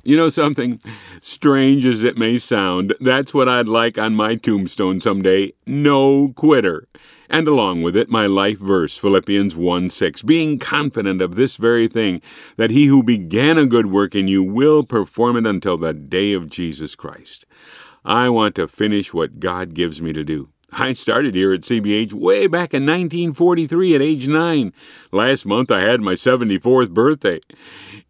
You 0.05 0.17
know 0.17 0.29
something? 0.29 0.81
Strange 1.21 1.85
as 1.85 2.03
it 2.03 2.17
may 2.17 2.37
sound, 2.37 2.93
that's 2.99 3.33
what 3.33 3.47
I'd 3.47 3.67
like 3.69 3.97
on 3.97 4.15
my 4.15 4.35
tombstone 4.35 5.01
someday. 5.01 5.53
No 5.65 6.33
quitter. 6.35 6.87
And 7.33 7.47
along 7.47 7.81
with 7.81 7.97
it, 7.97 8.11
my 8.11 8.27
life 8.27 8.59
verse, 8.59 8.95
Philippians 8.95 9.57
1 9.57 9.89
6, 9.89 10.21
being 10.21 10.59
confident 10.59 11.19
of 11.19 11.33
this 11.33 11.57
very 11.57 11.87
thing, 11.87 12.21
that 12.57 12.69
he 12.69 12.85
who 12.85 13.01
began 13.01 13.57
a 13.57 13.65
good 13.65 13.87
work 13.87 14.13
in 14.13 14.27
you 14.27 14.43
will 14.43 14.83
perform 14.83 15.37
it 15.37 15.47
until 15.47 15.75
the 15.75 15.95
day 15.95 16.33
of 16.33 16.47
Jesus 16.47 16.93
Christ. 16.93 17.47
I 18.05 18.29
want 18.29 18.53
to 18.53 18.67
finish 18.67 19.15
what 19.15 19.39
God 19.39 19.73
gives 19.73 19.99
me 19.99 20.13
to 20.13 20.23
do. 20.23 20.49
I 20.71 20.93
started 20.93 21.33
here 21.33 21.51
at 21.53 21.61
CBH 21.61 22.13
way 22.13 22.45
back 22.45 22.71
in 22.71 22.85
1943 22.85 23.95
at 23.95 24.01
age 24.03 24.27
9. 24.27 24.71
Last 25.11 25.47
month 25.47 25.71
I 25.71 25.81
had 25.81 26.01
my 26.01 26.13
74th 26.13 26.91
birthday. 26.91 27.39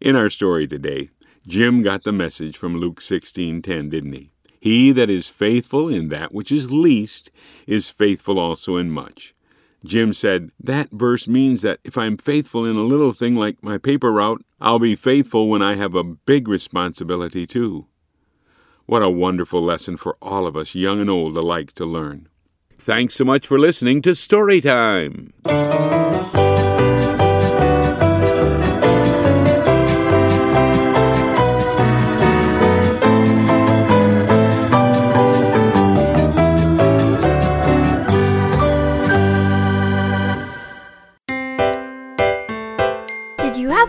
In 0.02 0.16
our 0.16 0.28
story 0.28 0.66
today, 0.66 1.08
Jim 1.46 1.80
got 1.80 2.02
the 2.04 2.12
message 2.12 2.58
from 2.58 2.76
Luke 2.76 3.00
16:10, 3.00 3.88
didn't 3.88 4.12
he? 4.12 4.33
He 4.64 4.92
that 4.92 5.10
is 5.10 5.28
faithful 5.28 5.90
in 5.90 6.08
that 6.08 6.32
which 6.32 6.50
is 6.50 6.70
least 6.70 7.30
is 7.66 7.90
faithful 7.90 8.38
also 8.38 8.78
in 8.78 8.90
much. 8.90 9.34
Jim 9.84 10.14
said, 10.14 10.52
That 10.58 10.88
verse 10.90 11.28
means 11.28 11.60
that 11.60 11.80
if 11.84 11.98
I'm 11.98 12.16
faithful 12.16 12.64
in 12.64 12.74
a 12.74 12.80
little 12.80 13.12
thing 13.12 13.36
like 13.36 13.62
my 13.62 13.76
paper 13.76 14.10
route, 14.10 14.42
I'll 14.62 14.78
be 14.78 14.96
faithful 14.96 15.50
when 15.50 15.60
I 15.60 15.74
have 15.74 15.94
a 15.94 16.02
big 16.02 16.48
responsibility 16.48 17.46
too. 17.46 17.88
What 18.86 19.02
a 19.02 19.10
wonderful 19.10 19.62
lesson 19.62 19.98
for 19.98 20.16
all 20.22 20.46
of 20.46 20.56
us, 20.56 20.74
young 20.74 20.98
and 20.98 21.10
old 21.10 21.36
alike, 21.36 21.72
to 21.72 21.84
learn. 21.84 22.30
Thanks 22.78 23.16
so 23.16 23.26
much 23.26 23.46
for 23.46 23.58
listening 23.58 24.00
to 24.00 24.12
Storytime. 24.12 25.32